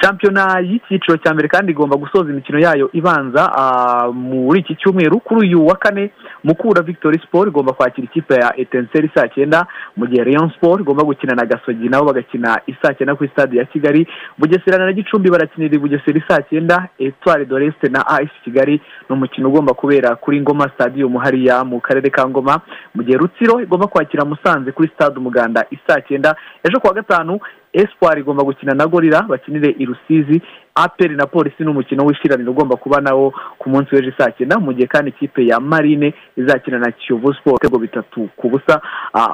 [0.01, 5.19] Shampiyona y'icyiciro cya mbere kandi igomba gusoza imikino yayo ibanza ah, muri iki cyumweru.
[5.19, 6.11] Kuri uyu wa kane
[6.43, 9.67] mukura victory sport igomba kwakira ikipe ya etenseri saa cyenda.
[9.97, 13.65] Mu gihe rayon sport igomba gukina na gasogi nabo bagakina isaa cyenda kuri stade ya
[13.65, 14.07] kigali.
[14.37, 16.87] Bugesera na gicumbi barakinira i bugesera saa cyenda.
[16.99, 18.81] Etwari doreste na as kigali.
[19.09, 22.61] Ni umukino ugomba kubera kuri ngoma stadium hariya mu karere ka ngoma.
[22.95, 26.35] Mu gihe rutsiro igomba kwakira musanze kuri stade umuganda isaa cyenda.
[26.63, 27.39] Ejo kuwa gatanu
[27.73, 30.41] espoir igomba gukina na gorira bakinire i rusizi.
[30.75, 34.73] Aperi na polisi ni umukino w'ishiraniro ugomba kuba nawo ku munsi w'ejo saa cyenda mu
[34.73, 38.81] gihe kandi ikipe ya marine izakina na kiyovu siporo ibitego bitatu ku busa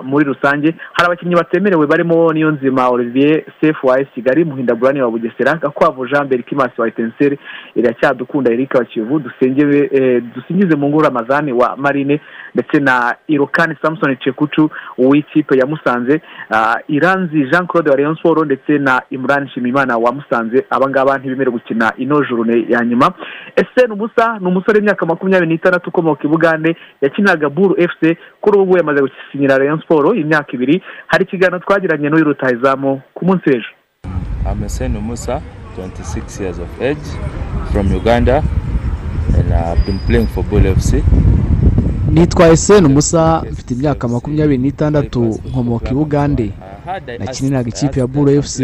[0.03, 0.75] muri rusange.
[0.93, 6.27] Hari abakinnyi batemerewe barimo niyo nzima olivier sefu wa kigali muhindagurani wa bugesera gakwavu jean
[6.27, 7.39] berikimasi wa etenseri
[7.75, 12.19] iracyadukunda eric wa kiyovu eh, dusingize mu nguru ramazani wa marine
[12.53, 16.21] ndetse na irokani samson cekucu w'ikipe ya musanze
[16.87, 20.65] iranzi jean claude wa rayon siporo ndetse na imran nshimiyimana wa musanze.
[20.69, 23.13] Abangaba ntibemerewe gukina ino jurune ya nyuma.
[23.55, 28.59] Ese ni umusa ni umusore w'imyaka makumyabiri n'itandatu ukomoka i bugande yakinaga buru fc kuri
[28.59, 30.81] ubu yamaze gusinyira rayon siporo imyaka ibiri.
[31.07, 33.69] Hari ikiganiro twagiranye n'uyu rutahizamu ku munsi w'ejo.
[34.51, 35.41] I'm Hussein Musa,
[35.75, 37.07] 26 years of age,
[37.73, 38.41] from Uganda,
[39.37, 41.03] and I've been playing for Bull FC.
[42.11, 46.51] nitwa eseni umusa mfite imyaka makumyabiri n'itandatu nkomoka i bugande.
[47.19, 48.59] Nakiniraga ikipe ya buru fc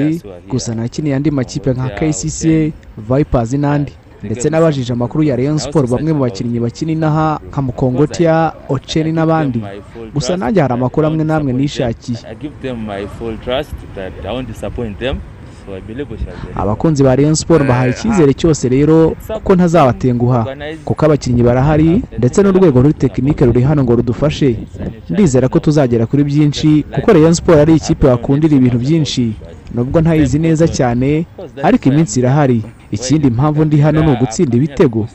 [0.49, 3.91] gusa nakiniye andi makipe nka kcca vipers n'andi.
[4.23, 9.59] Ndetse n'abajije amakuru ya rayon sport bamwe mu bakinnyi bakina inaha nka mukongotia oceni n'abandi.
[10.13, 12.17] gusa nanjye hari amakuru amwe n'amwe nishakiye
[16.55, 20.41] Abakunzi ba rayon sport bahaye icyizere cyose rero kuko ntazabatenguha
[20.85, 24.55] kuko abakinnyi barahari ndetse n'urwego ruri tekinike ruri hano ngo rudufashe.
[25.09, 29.33] Ndizera ko tuzagera kuri byinshi kuko rayon sport ari ikipe wakundira ibintu byinshi.
[29.73, 31.25] Nubwo ntayizi neza cyane
[31.63, 32.63] ariko iminsi irahari.
[32.91, 35.07] Ikindi impamvu ndi hano ni ugutsinda ibitego.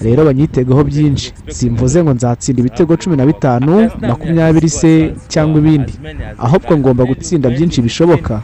[0.00, 1.32] Rero banyitegaho byinshi.
[1.48, 5.92] Simvuze ngo nzatsinda ibitego cumi na bitanu makumyabiri se cyangwa ibindi.
[6.38, 8.42] Ahubwo ngomba gutsinda byinshi bishoboka.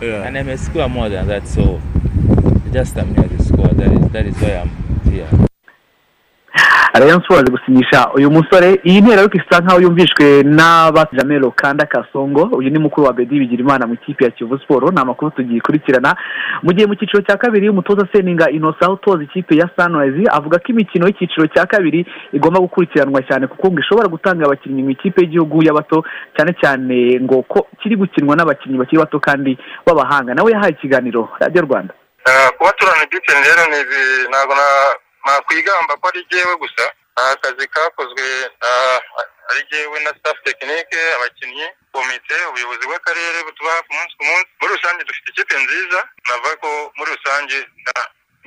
[6.98, 8.80] Rayon siporo azi gusinyisha uyu musore.
[8.84, 12.42] Iyi ntera ariko isa nkaho yumvishwe n'abajamelo kanda kasongo.
[12.42, 16.16] Uyu ni mukuru wa bedi bigirimana mu ikipe ya kiyovu siporo ni amakuru tugikurikirana
[16.62, 20.64] mu gihe mu cyiciro cya kabiri umutoza seninga inosa utoza ikipe ya sunrise avuga ko
[20.72, 25.62] imikino y'icyiciro cya kabiri igomba gukurikiranwa cyane kuko ngo ishobora gutanga abakinnyi mu ikipe y'igihugu
[25.66, 26.04] y'abato
[26.36, 30.34] cyane cyane ngo ko kiri gukinwa n'abakinnyi bakiri bato kandi b'abahanga.
[30.34, 31.94] Nawe yahaye ikiganiro radiyo rwanda.
[32.26, 33.62] Eh, kuba turana dipeni rero
[34.30, 34.54] ntabwo
[35.26, 36.84] nakwigamba ko ari jyewe gusa
[37.16, 38.26] ni akazi kakozwe
[39.50, 44.48] ari jyewe na staff tekinike abakinnyi komite ubuyobozi bw'akarere butuba hafi umunsi ku munsi.
[44.60, 47.58] Muri rusange dufite ikipe nziza navuga ko muri rusange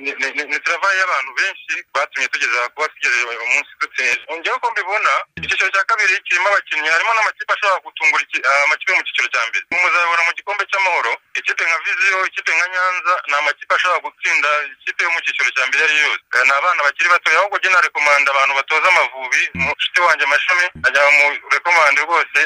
[0.00, 5.12] ni- travayi y'abantu benshi batumye tugeza kuba tugeze uyu munsi dutsinze njyewe uko mbibona
[5.44, 9.64] icyiciro cya kabiri kirimo abakinnyi harimo n'amakipe ashobora gutungura ah, amakipe mu cyiciro cya mbere.
[9.70, 14.48] Muzabibona mu gikombe cy'amahoro ikipe nka viziyo ikipe nka nyanza ni amakipe ashobora gutsinda
[14.82, 16.22] ikipe yo mu cyiciro cya mbere ari yo yose.
[16.36, 21.02] Eh, ni abana bakiri batoya ahubwo jye narekomanda abantu batoza amavubi mushuti wanjye mashami ajya
[21.18, 22.40] mu rekomande rwose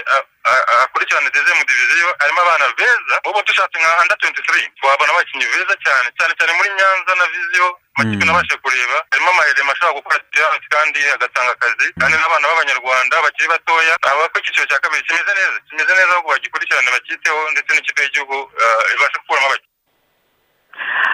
[0.45, 5.11] a- a- a- akurikirane dezemu diviziyo harimo abana beza ubu dushatse nka anda 23 twabona
[5.13, 7.67] abakinnyi beza cyane cyane cyane muri nyanza na viziyo
[7.97, 13.49] amakipe nabashe kureba harimo amaherema ashobora gukora siyansi kandi agatanga akazi kandi n'abana b'abanyarwanda bakiri
[13.53, 18.01] batoya avuga ko icyiciro cya kabiri kimeze neza kimeze neza ahubwo bagikurikirane bakiteho ndetse n'ikipe
[18.03, 19.73] y'igihugu eh, ibashe gukuramo abakinnyi.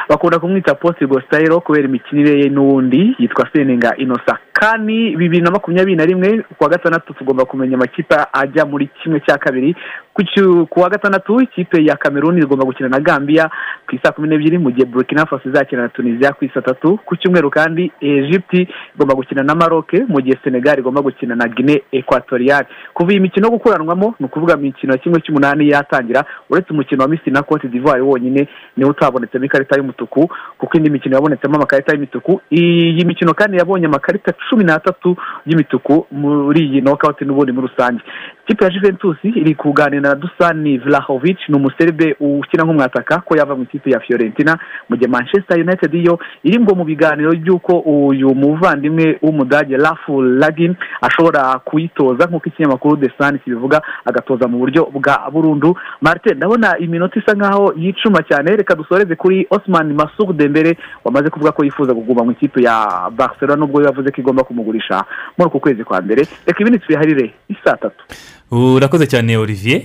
[0.08, 4.38] Bakunda kumwita posti gositayiro kubera imikinire ye n'uwundi yitwa seninga inosa.
[4.52, 9.20] Kandi bibiri na makumyabiri na rimwe ku wa gatandatu tugomba kumenya amakipe ajya muri kimwe
[9.20, 9.76] cya kabiri
[10.14, 13.50] ku wa gatandatu ikipe ya kameruni igomba gukina na gambia
[13.88, 16.98] ku isaa kumi n'ebyiri mu gihe burkina faso izakina na tunisia ku isaa tatu.
[17.06, 21.80] Ku cyumweru kandi egypte igomba gukina na maroc mu gihe senegal igomba gukina na guinea
[21.92, 27.08] equatorial kuva iyi mikino gukuranwamo ni ukuvuga imikino ya kimwe cy'umunani yatangira uretse umukino wa
[27.08, 32.40] misiri na cote d'ivoire wonyine niwo utabonetsemo ikarita y'umutuku kuko indi mikino yabonetsemo amakarita y'imituku.
[32.50, 38.02] Iyi mikino kandi yabonye amakarita cumi n'atatu y'imituku muri iyi nokawuti n'ubundi muri rusange.
[38.44, 43.62] Ikipe ya juventus iri kuganira na dusani vlahovic ni umuserbe ukina nk'umwataka ko yava mu
[43.62, 49.18] ikipe ya fiorentina mu gihe manchester united yo iri ngo mu biganiro by'uko uyu muvandimwe
[49.22, 55.76] w'umudage rafu lagin ashobora kuyitoza nk'uko ikinyamakuru the sun kibivuga agatoza mu buryo bwa burundu.
[56.00, 61.52] Martin ndabona iminota isa nkaho yicuma cyane reka dusoreze kuri osman masur dembere wamaze kuvuga
[61.52, 65.04] ko yifuza kuguma mu ikipe ya barcelona nubwo yavuze ko igomba kumugurisha
[65.38, 66.26] muri uku kwezi kwa mbere.
[66.46, 68.04] Reka ibindi tubiharire isaa tatu.
[68.50, 69.82] Urakoze cyane olivier.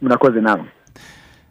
[0.00, 0.64] Murakoze nawe.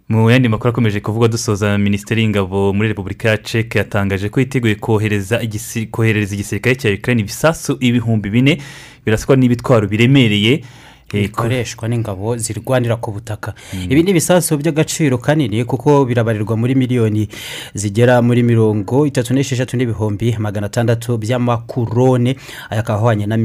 [0.09, 4.75] Mu yandi makuru akomeje kuvugwa dusoza minisiteri y'ingabo muri repubulika ya ceke yatangaje ko yiteguye
[4.75, 8.57] kohereza igisirikare cya ukraine ibisasu ibihumbi bine
[9.05, 10.63] biraswa n'ibitwaro biremereye.
[11.13, 13.53] Bikoreshwa n'ingabo zirwanira ku butaka.
[13.89, 17.27] Ibi ni ibisasu by'agaciro kanini kuko birabarirwa muri miliyoni
[17.73, 22.35] zigera muri mirongo itatu n'esheshatu n'ibihumbi magana atandatu by'amakurone.
[22.69, 23.37] Aya akaba ahwanye na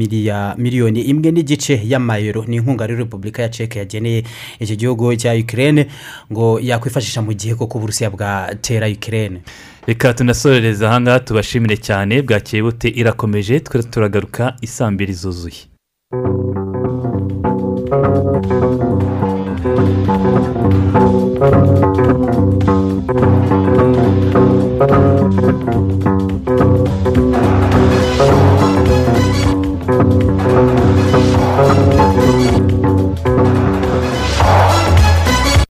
[0.57, 2.45] miliyoni imwe n'igice y'amayero.
[2.47, 4.23] Ni inkunga rero repubulika ya ceke yageneye
[4.59, 5.87] iki gihugu cya ukraine
[6.31, 9.41] ngo yakwifashisha mu gihe koko uburusiya bwatera ukraine.
[9.87, 12.21] Reka tunasorereza ahangaha tubashimire cyane.
[12.21, 12.87] Bwakeye bute?
[12.89, 15.67] Irakomeje twe turagaruka isambiri zuzuye.
[17.89, 18.41] Thank
[25.41, 25.66] you.